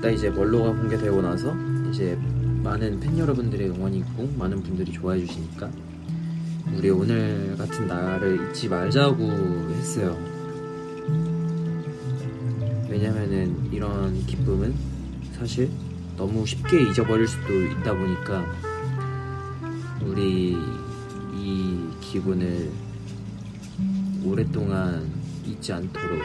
딱 0.02 0.10
이제 0.10 0.28
원로가 0.28 0.72
공개되고 0.72 1.22
나서 1.22 1.56
이제 1.90 2.14
많은 2.62 3.00
팬 3.00 3.18
여러분들의 3.18 3.70
응원이 3.70 4.00
있고 4.00 4.28
많은 4.36 4.62
분들이 4.62 4.92
좋아해 4.92 5.24
주시니까 5.24 5.70
우리 6.76 6.90
오늘 6.90 7.56
같은 7.56 7.86
날을 7.86 8.50
잊지 8.50 8.68
말자고 8.68 9.22
했어요. 9.70 10.33
왜냐면은 13.04 13.70
이런 13.70 14.24
기쁨은 14.26 14.74
사실 15.38 15.70
너무 16.16 16.46
쉽게 16.46 16.88
잊어버릴 16.88 17.28
수도 17.28 17.52
있다 17.52 17.92
보니까 17.92 18.46
우리 20.06 20.56
이 21.34 21.78
기분을 22.00 22.70
오랫동안 24.24 25.06
잊지 25.44 25.74
않도록 25.74 26.18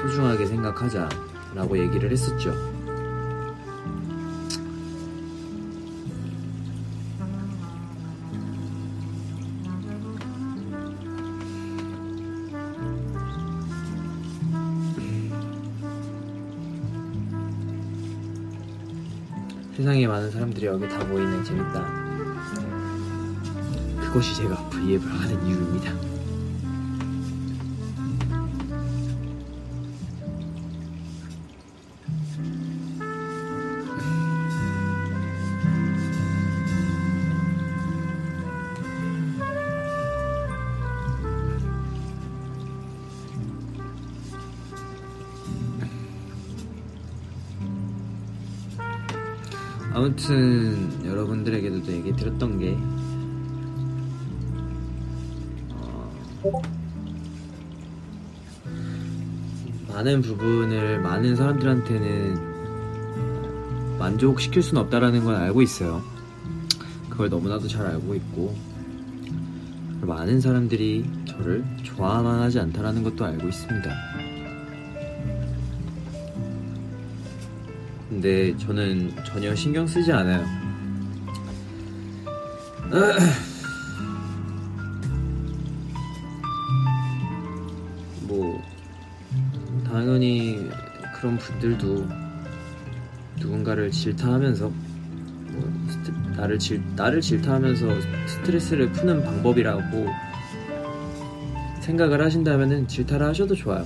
소중하게 0.00 0.46
생각하자라고 0.46 1.76
얘기를 1.76 2.12
했었죠. 2.12 2.71
세상에 19.92 20.06
많은 20.06 20.30
사람들이 20.30 20.64
여기 20.64 20.88
다 20.88 21.04
모이는 21.04 21.44
재밌다. 21.44 21.84
그것이 24.00 24.34
제가 24.36 24.56
V앱을 24.70 25.06
하는 25.06 25.46
이유입니다. 25.46 26.11
아무튼 50.22 51.04
여러분들에게도 51.04 51.90
얘기 51.90 52.12
드렸던 52.14 52.60
게 52.60 52.78
어, 55.70 56.12
많은 59.88 60.22
부분을 60.22 61.00
많은 61.00 61.34
사람들한테는 61.34 62.52
만족시킬 63.98 64.62
수는 64.62 64.82
없다라는 64.82 65.24
걸 65.24 65.34
알고 65.34 65.60
있어요. 65.60 66.00
그걸 67.10 67.28
너무나도 67.28 67.66
잘 67.66 67.84
알고 67.86 68.14
있고 68.14 68.54
많은 70.02 70.40
사람들이 70.40 71.04
저를 71.26 71.64
좋아만 71.82 72.38
하지 72.38 72.60
않다라는 72.60 73.02
것도 73.02 73.24
알고 73.24 73.48
있습니다. 73.48 74.11
근데 78.22 78.56
저는 78.56 79.12
전혀 79.24 79.52
신경 79.52 79.84
쓰지 79.84 80.12
않아요. 80.12 80.46
뭐 88.28 88.62
당연히 89.84 90.70
그런 91.16 91.36
분들도 91.36 92.06
누군가를 93.40 93.90
질타하면서 93.90 94.68
뭐 94.68 95.72
스트- 95.88 96.12
나를 96.36 96.60
질 96.60 96.80
나를 96.94 97.20
질타하면서 97.20 97.88
스트레스를 98.28 98.92
푸는 98.92 99.24
방법이라고 99.24 100.06
생각을 101.80 102.24
하신다면은 102.24 102.86
질타를 102.86 103.26
하셔도 103.26 103.56
좋아요. 103.56 103.84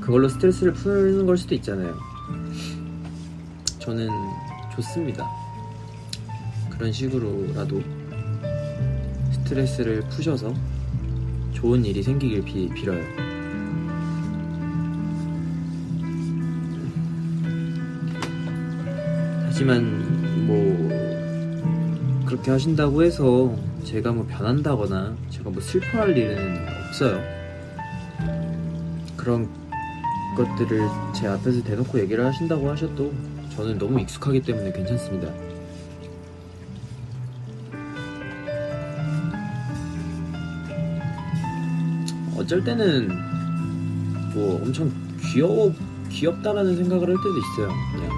그걸로 0.00 0.28
스트레스를 0.28 0.74
푸는 0.74 1.26
걸 1.26 1.36
수도 1.36 1.56
있잖아요. 1.56 2.09
저는 3.80 4.08
좋습니다. 4.74 5.28
그런 6.68 6.92
식으로라도 6.92 7.82
스트레스를 9.32 10.02
푸셔서 10.10 10.54
좋은 11.52 11.84
일이 11.84 12.02
생기길 12.02 12.44
비, 12.44 12.68
빌어요. 12.68 13.02
하지만 19.46 20.46
뭐 20.46 22.26
그렇게 22.26 22.50
하신다고 22.50 23.02
해서 23.02 23.54
제가 23.84 24.12
뭐 24.12 24.26
변한다거나 24.26 25.16
제가 25.30 25.50
뭐 25.50 25.60
슬퍼할 25.60 26.16
일은 26.16 26.66
없어요. 26.86 27.20
그런 29.16 29.48
것들을 30.36 30.88
제 31.14 31.26
앞에서 31.26 31.62
대놓고 31.62 31.98
얘기를 32.00 32.24
하신다고 32.24 32.70
하셔도 32.70 33.12
저는 33.60 33.76
너무 33.76 34.00
익숙하기 34.00 34.40
때문에 34.40 34.72
괜찮습니다. 34.72 35.30
어쩔 42.38 42.64
때는 42.64 43.08
뭐 44.32 44.62
엄청 44.62 44.90
귀여워 45.20 45.74
귀엽다라는 46.08 46.74
생각을 46.74 47.08
할 47.08 47.16
때도 47.16 47.38
있어요. 47.38 47.68
그냥 47.92 48.10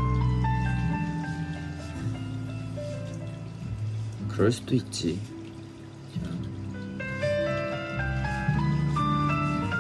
그럴 4.29 4.53
수도 4.53 4.77
있지. 4.77 5.19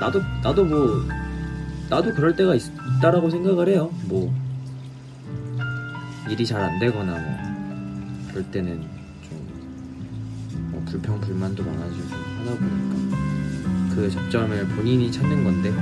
나도 0.00 0.20
나도 0.42 0.64
뭐 0.64 1.06
나도 1.88 2.12
그럴 2.14 2.34
때가 2.34 2.56
있, 2.56 2.62
있다라고 2.98 3.30
생각을 3.30 3.68
해요. 3.68 3.92
뭐 4.08 4.41
일이 6.32 6.46
잘 6.46 6.62
안 6.62 6.78
되거나 6.78 7.12
뭐 7.12 8.28
그럴 8.28 8.42
때는 8.50 8.80
좀뭐 9.28 10.82
불평 10.86 11.20
불만도 11.20 11.62
많아지고 11.62 12.08
하다 12.38 12.56
보니까 12.56 13.94
그 13.94 14.10
접점을 14.10 14.66
본인이 14.68 15.12
찾는 15.12 15.44
건데 15.44 15.72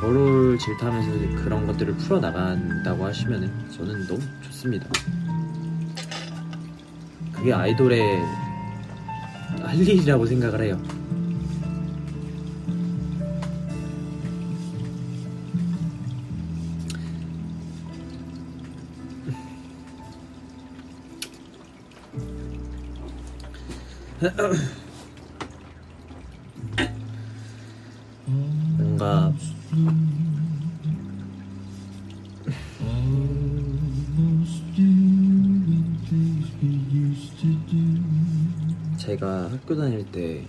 저를 0.00 0.58
질타하면서 0.58 1.44
그런 1.44 1.66
것들을 1.66 1.94
풀어 1.96 2.18
나간다고 2.18 3.06
하시면은 3.06 3.50
저는 3.70 4.06
너무 4.08 4.20
좋습니다. 4.42 4.86
그게 7.32 7.52
아이돌의 7.52 8.02
할 9.62 9.78
일이라고 9.78 10.26
생각을 10.26 10.62
해요. 10.62 10.82
뭔가 28.76 29.32
제가 38.96 39.50
학교 39.50 39.76
다닐 39.76 40.04
때 40.10 40.42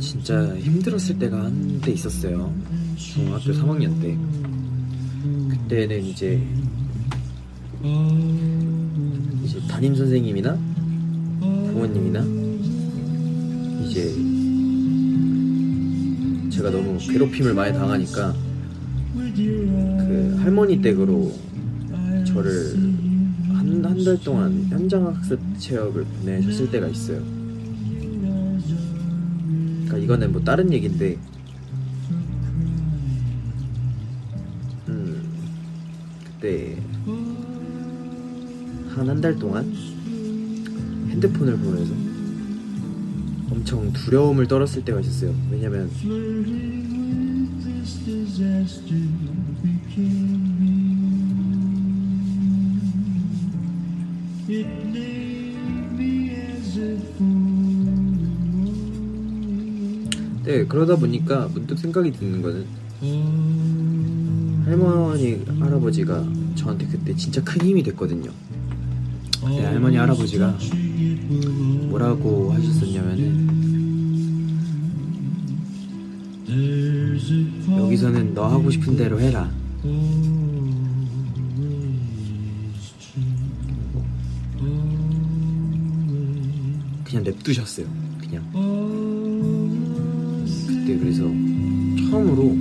진짜 0.00 0.56
힘들었을 0.58 1.18
때가 1.18 1.44
한 1.44 1.80
때 1.80 1.92
있었어요. 1.92 2.52
중학교 2.96 3.52
3학년 3.52 4.00
때. 4.00 4.18
그때는 5.48 6.04
이제 6.04 6.42
이제 9.44 9.60
담임 9.68 9.94
선생님이나 9.94 10.58
부모님이나 11.88 12.20
이제 13.84 14.14
제가 16.50 16.70
너무 16.70 16.98
괴롭힘을 16.98 17.54
많이 17.54 17.72
당하니까 17.72 18.34
그 19.14 20.36
할머니 20.40 20.80
댁으로 20.80 21.32
저를 22.26 22.74
한 23.54 23.84
한 23.84 24.04
달 24.04 24.18
동안 24.22 24.66
현장 24.68 25.06
학습 25.06 25.38
체험을 25.58 26.04
보내셨을 26.04 26.70
때가 26.70 26.88
있어요. 26.88 27.20
그러니까 29.84 29.98
이거는 29.98 30.32
뭐 30.32 30.42
다른 30.42 30.72
얘기인데, 30.72 31.16
음 34.88 35.22
그때 36.24 36.76
한 38.94 39.08
한 39.08 39.20
달 39.20 39.36
동안 39.38 39.72
핸드폰을 41.18 41.58
보면서 41.58 41.92
엄청 43.50 43.92
두려움을 43.92 44.46
떨었을 44.46 44.84
때가 44.84 45.00
있었어요. 45.00 45.34
왜냐면 45.50 45.90
네 60.44 60.64
그러다 60.66 60.96
보니까 60.96 61.48
문득 61.52 61.78
생각이 61.78 62.12
드는 62.12 62.42
거는 62.42 62.66
할머니 64.64 65.44
할아버지가 65.58 66.24
저한테 66.54 66.86
그때 66.86 67.14
진짜 67.16 67.42
큰 67.42 67.66
힘이 67.66 67.82
됐거든요. 67.82 68.30
네, 69.48 69.64
할머니 69.64 69.96
할아버지가 69.96 70.58
뭐라고 71.88 72.52
하셨었냐면은 72.52 73.48
여기서는 77.76 78.34
너 78.34 78.46
하고 78.48 78.70
싶은 78.70 78.96
대로 78.96 79.20
해라. 79.20 79.50
그냥 87.04 87.24
냅두셨어요. 87.24 87.86
그냥. 88.20 88.44
그때 90.66 90.98
그래서 90.98 91.22
처음으로 92.10 92.56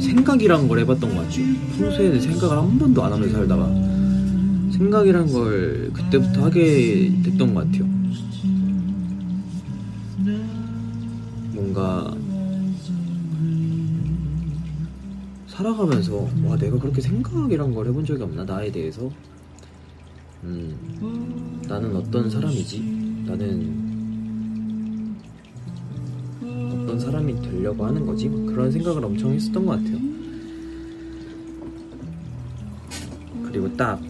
생각이란 0.00 0.68
걸 0.68 0.80
해봤던 0.80 1.14
것 1.14 1.22
같아요. 1.22 1.46
평소에는 1.78 2.20
생각을 2.20 2.58
한 2.58 2.78
번도 2.78 3.04
안 3.04 3.12
하면서 3.12 3.34
살다가 3.34 3.91
생각이란 4.72 5.30
걸 5.32 5.90
그때부터 5.92 6.44
하게 6.44 7.12
됐던 7.22 7.54
것 7.54 7.64
같아요. 7.66 7.84
뭔가 11.52 12.14
살아가면서 15.46 16.28
와 16.44 16.56
내가 16.56 16.78
그렇게 16.78 17.00
생각이란 17.00 17.74
걸 17.74 17.86
해본 17.86 18.04
적이 18.04 18.22
없나 18.22 18.44
나에 18.44 18.72
대해서? 18.72 19.10
음 20.44 21.60
나는 21.68 21.94
어떤 21.94 22.28
사람이지? 22.28 22.80
나는 23.26 25.14
어떤 26.42 26.98
사람이 26.98 27.42
되려고 27.42 27.84
하는 27.84 28.06
거지? 28.06 28.28
그런 28.28 28.72
생각을 28.72 29.04
엄청 29.04 29.32
했었던 29.32 29.66
것 29.66 29.72
같아요. 29.72 29.98
그리고 33.44 33.76
딱 33.76 34.00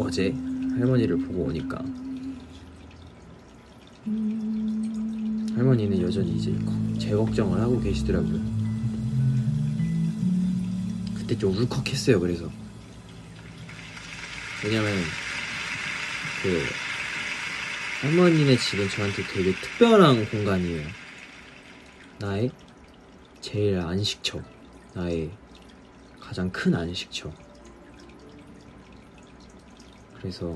어제 0.00 0.30
할머니를 0.30 1.18
보고 1.18 1.44
오니까 1.44 1.78
할머니는 5.54 6.00
여전히 6.00 6.36
이제 6.36 6.54
제 6.98 7.14
걱정을 7.14 7.60
하고 7.60 7.78
계시더라고요. 7.80 8.40
그때 11.14 11.36
좀 11.36 11.54
울컥했어요. 11.56 12.18
그래서 12.18 12.50
왜냐면 14.64 14.92
그 16.42 16.62
할머니네 18.00 18.56
집은 18.56 18.88
저한테 18.88 19.22
되게 19.24 19.54
특별한 19.54 20.30
공간이에요. 20.30 20.86
나의 22.18 22.50
제일 23.40 23.78
안식처, 23.78 24.42
나의 24.94 25.30
가장 26.18 26.50
큰 26.50 26.74
안식처. 26.74 27.30
그래서 30.20 30.54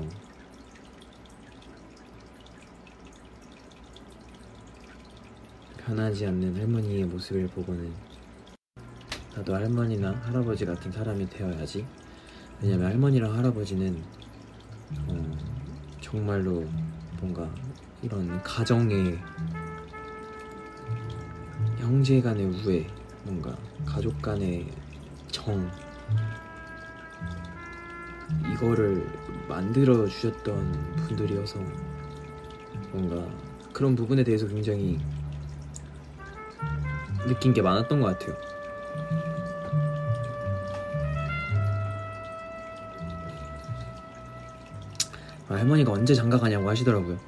변하지 5.77 6.27
않는 6.27 6.55
할머니의 6.55 7.05
모습을 7.05 7.47
보고는 7.47 7.91
나도 9.35 9.55
할머니나 9.55 10.11
할아버지 10.23 10.65
같은 10.65 10.91
사람이 10.91 11.29
되어야지. 11.29 11.85
왜냐면 12.61 12.91
할머니랑 12.91 13.35
할아버지는 13.35 14.01
어, 15.07 15.37
정말로 15.99 16.63
뭔가 17.19 17.53
이런 18.01 18.41
가정의 18.43 19.19
형제 21.79 22.21
간의 22.21 22.45
우애, 22.45 22.87
뭔가 23.23 23.55
가족 23.83 24.19
간의 24.21 24.71
정, 25.27 25.69
이거를 28.53 29.05
만들어 29.47 30.07
주셨던 30.07 30.95
분들이어서 31.07 31.59
뭔가 32.91 33.27
그런 33.73 33.95
부분에 33.95 34.23
대해서 34.23 34.47
굉장히 34.47 34.99
느낀 37.27 37.53
게 37.53 37.61
많았던 37.61 37.99
것 37.99 38.17
같아요. 38.17 38.35
아, 45.47 45.53
할머니가 45.55 45.91
언제 45.91 46.13
장가 46.15 46.39
가냐고 46.39 46.69
하시더라고요. 46.69 47.19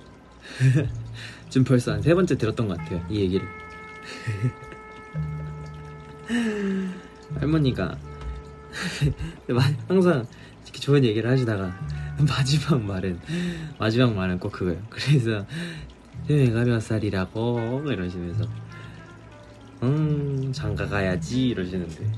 지금 1.49 1.63
벌써 1.65 1.93
한 1.93 2.01
세 2.01 2.13
번째 2.13 2.38
들었던 2.38 2.68
것 2.68 2.78
같아요. 2.78 3.03
이 3.09 3.22
얘기를. 3.22 3.47
할머니가 7.39 7.97
항상 9.88 10.26
이렇게 10.63 10.80
좋은 10.80 11.03
얘기를 11.03 11.30
하시다가 11.30 11.86
마지막 12.28 12.82
말은 12.82 13.20
마지막 13.78 14.15
말은 14.15 14.39
꼭 14.39 14.51
그거예요. 14.51 14.82
그래서 14.89 15.45
내가 16.28 16.63
몇 16.63 16.80
살이라고? 16.80 17.84
이러시면서 17.91 18.43
음 19.84 20.51
장가 20.51 20.88
가야지. 20.88 21.49
이러시는데 21.49 22.11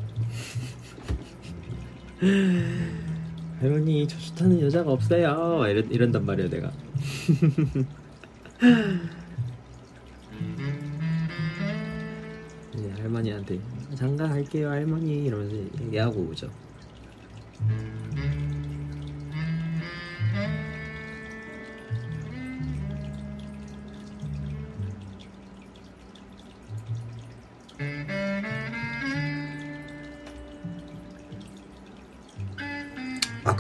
할머니 3.60 4.08
저 4.08 4.18
좋다는 4.18 4.62
여자가 4.62 4.92
없어요. 4.92 5.66
이런, 5.68 5.92
이런단 5.92 6.26
말이에요 6.26 6.50
내가. 6.50 6.72
할머니한테 13.00 13.60
장가 13.96 14.30
갈게요 14.30 14.70
할머니. 14.70 15.26
이러면서 15.26 15.58
얘기하고 15.82 16.22
오죠. 16.22 16.50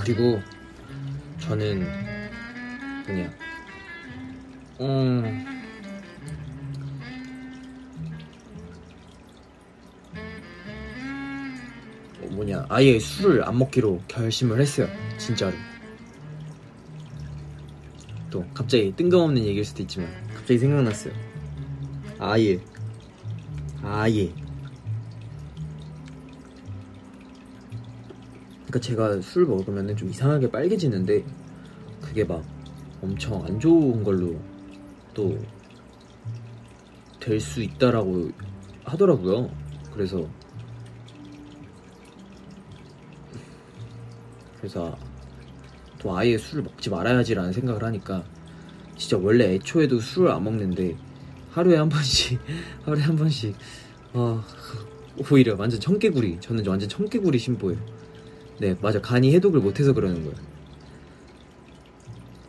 그리고 0.09 0.41
저는 1.37 1.85
그냥 3.05 3.31
음 4.81 5.45
어, 12.23 12.25
뭐냐 12.31 12.65
아예 12.69 12.97
술을 12.97 13.47
안 13.47 13.59
먹기로 13.59 14.01
결심을 14.07 14.59
했어요 14.59 14.87
진짜로. 15.19 15.55
또 18.31 18.43
갑자기 18.55 18.91
뜬금없는 18.95 19.43
얘기일 19.43 19.63
수도 19.63 19.83
있지만 19.83 20.09
갑자기 20.33 20.57
생각났어요. 20.57 21.13
아예 22.17 22.59
아예 23.83 24.33
그러니까 28.69 28.79
제가 28.79 29.21
술 29.21 29.47
먹으면 29.47 29.95
좀 29.97 30.09
이상하게 30.09 30.51
빨개지는데 30.51 31.25
그게 32.01 32.23
막 32.23 32.43
엄청 33.01 33.43
안 33.45 33.59
좋은 33.59 34.03
걸로 34.03 34.39
또 35.13 35.37
될 37.19 37.39
수 37.39 37.61
있다라고 37.61 38.31
하더라고요. 38.85 39.49
그래서 39.93 40.27
그래서 44.57 44.97
또 45.99 46.17
아예 46.17 46.37
술을 46.37 46.63
먹지 46.63 46.89
말아야지라는 46.89 47.51
생각을 47.53 47.83
하니까 47.83 48.23
진짜 48.97 49.17
원래 49.17 49.53
애초에도 49.55 49.99
술을 49.99 50.31
안 50.31 50.43
먹는데 50.43 50.95
하루에 51.51 51.77
한 51.77 51.89
번씩 51.89 52.39
하루에 52.85 53.01
한 53.01 53.15
번씩 53.15 53.55
아 54.13 54.43
오히려 55.31 55.55
완전 55.57 55.79
청개구리 55.79 56.39
저는 56.39 56.65
완전 56.67 56.87
청개구리 56.87 57.37
신보예요. 57.37 57.79
네 58.59 58.75
맞아 58.81 58.99
간이 58.99 59.33
해독을 59.35 59.61
못해서 59.61 59.93
그러는 59.93 60.23
거예요. 60.23 60.37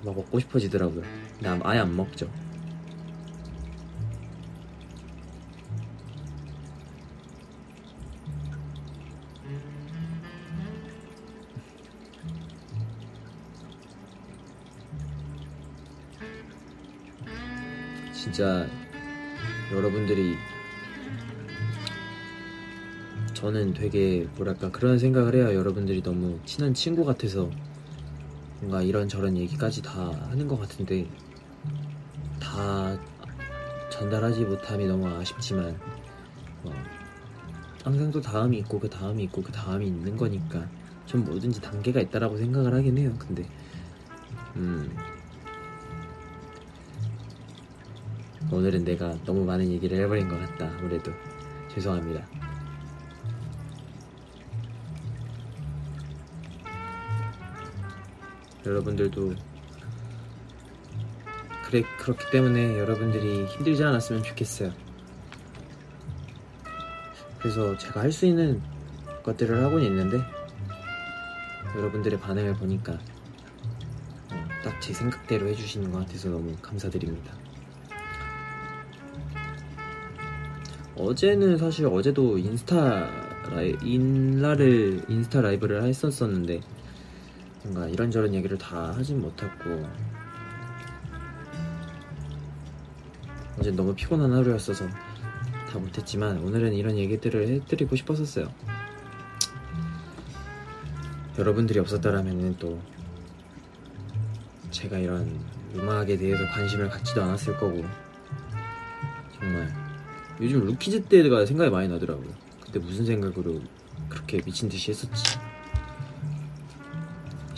막 0.03 0.17
먹고 0.17 0.41
싶어지더라고요. 0.41 1.03
근데 1.39 1.61
아예 1.63 1.79
안 1.79 1.97
먹죠. 1.97 2.29
진짜 18.13 18.67
여러분들이 19.73 20.35
저는 23.41 23.73
되게 23.73 24.27
뭐랄까 24.37 24.71
그런 24.71 24.99
생각을 24.99 25.35
해요. 25.35 25.55
여러분들이 25.55 26.03
너무 26.03 26.39
친한 26.45 26.75
친구 26.75 27.07
같아서 27.07 27.49
뭔가 28.61 28.83
이런저런 28.83 29.35
얘기까지 29.39 29.81
다 29.81 30.11
하는 30.29 30.47
것 30.47 30.59
같은데 30.61 31.07
다 32.39 32.99
전달하지 33.91 34.45
못함이 34.45 34.87
너무 34.87 35.09
아쉽지만 35.09 35.75
어, 36.65 36.73
항상 37.83 38.11
또 38.11 38.21
다음이 38.21 38.59
있고 38.59 38.79
그 38.79 38.91
다음이 38.91 39.23
있고 39.25 39.43
그 39.43 39.51
다음이 39.51 39.87
있는 39.87 40.19
거니까 40.19 40.69
전 41.07 41.25
뭐든지 41.25 41.63
단계가 41.63 41.99
있다라고 42.03 42.37
생각을 42.37 42.75
하긴 42.75 42.99
해요. 42.99 43.15
근데 43.19 43.43
음 44.57 44.95
오늘은 48.53 48.85
내가 48.85 49.17
너무 49.25 49.47
많은 49.47 49.67
얘기를 49.71 49.97
해버린 49.97 50.29
것 50.29 50.39
같다. 50.39 50.71
아무래도 50.79 51.11
죄송합니다. 51.71 52.40
여러분들도 58.71 59.35
그래 61.67 61.83
그렇기 61.99 62.31
때문에 62.31 62.79
여러분들이 62.79 63.47
힘들지 63.47 63.83
않았으면 63.85 64.23
좋겠어요. 64.23 64.73
그래서 67.39 67.77
제가 67.79 68.01
할 68.01 68.13
수 68.13 68.27
있는 68.27 68.61
것들을 69.23 69.63
하고는 69.65 69.87
있는데 69.87 70.19
여러분들의 71.77 72.19
반응을 72.21 72.55
보니까 72.55 72.93
어, 74.33 74.49
딱제 74.65 74.93
생각대로 74.93 75.47
해주시는 75.49 75.93
것 75.93 76.01
같아서 76.01 76.29
너무 76.29 76.55
감사드립니다. 76.61 77.33
어제는 80.97 81.57
사실 81.57 81.87
어제도 81.87 82.37
인스타 82.37 83.09
라이 83.51 83.77
인라를 83.83 85.03
인스타 85.09 85.41
라이브를 85.41 85.83
했었었는데 85.85 86.61
뭔가 87.63 87.87
이런저런 87.89 88.35
얘기를 88.35 88.57
다 88.57 88.93
하진 88.97 89.21
못했고 89.21 89.87
어제 93.59 93.71
너무 93.71 93.95
피곤한 93.95 94.33
하루였어서 94.33 94.89
다 94.89 95.79
못했지만 95.79 96.39
오늘은 96.39 96.73
이런 96.73 96.97
얘기들을 96.97 97.49
해드리고 97.49 97.95
싶었었어요. 97.97 98.49
여러분들이 101.39 101.79
없었다라면은 101.79 102.57
또 102.59 102.81
제가 104.71 104.99
이런 104.99 105.41
음악에 105.75 106.17
대해서 106.17 106.45
관심을 106.47 106.89
갖지도 106.89 107.23
않았을 107.23 107.57
거고 107.59 107.85
정말 109.39 109.73
요즘 110.41 110.65
루키즈 110.65 111.05
때가 111.05 111.45
생각이 111.45 111.71
많이 111.71 111.89
나더라고요. 111.89 112.31
그때 112.65 112.79
무슨 112.79 113.05
생각으로 113.05 113.61
그렇게 114.09 114.41
미친 114.43 114.69
듯이 114.69 114.91
했었지? 114.91 115.39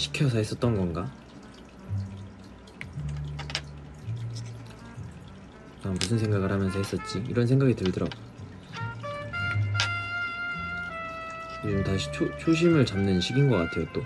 시켜서 0.02 0.38
했었던 0.38 0.76
건가? 0.76 1.08
난 5.82 5.94
무슨 5.94 6.18
생각을 6.18 6.50
하면서 6.50 6.76
했었지? 6.76 7.24
이런 7.28 7.46
생각이 7.46 7.74
들더라고. 7.74 8.10
요즘 11.64 11.84
다시 11.84 12.10
초, 12.10 12.36
초심을 12.38 12.84
잡는 12.84 13.20
시기인 13.20 13.48
것 13.48 13.56
같아요, 13.56 13.86
또. 13.92 14.02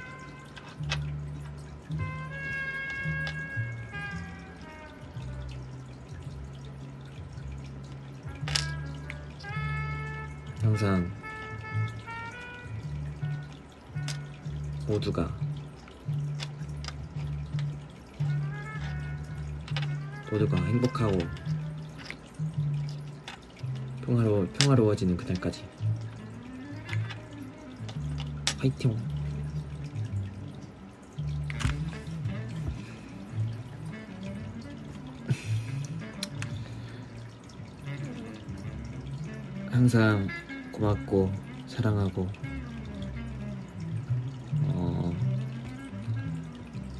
그날까지 25.26 25.64
화이팅! 28.58 28.96
항상 39.70 40.28
고맙고 40.72 41.32
사랑하고 41.66 42.28
어, 44.68 45.12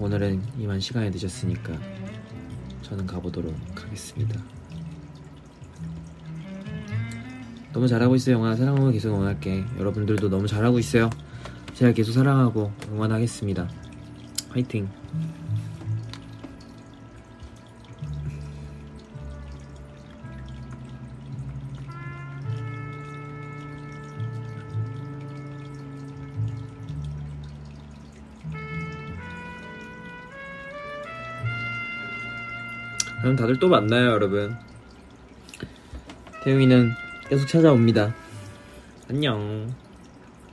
오늘은 0.01 0.43
이만 0.59 0.81
시간이 0.81 1.11
늦었으니까 1.11 1.79
저는 2.83 3.07
가보도록 3.07 3.55
하겠습니다. 3.74 4.55
너무 7.77 7.87
잘하고 7.89 8.14
있어요 8.14 8.37
영화. 8.37 8.57
사랑하고 8.57 8.91
계속 8.91 9.11
응원할게. 9.11 9.62
여러분들도 9.79 10.31
너무 10.31 10.47
잘하고 10.47 10.79
있어요. 10.79 11.11
제가 11.74 11.93
계속 11.93 12.12
사랑하고 12.12 12.72
응원하겠습니다. 12.91 13.68
화이팅. 14.49 14.89
그럼 33.20 33.37
다들 33.37 33.59
또 33.59 33.68
만나요 33.68 34.12
여러분. 34.12 34.57
태용이는 36.43 37.05
계속 37.29 37.47
찾아옵니다. 37.49 38.14
안녕. 39.09 39.74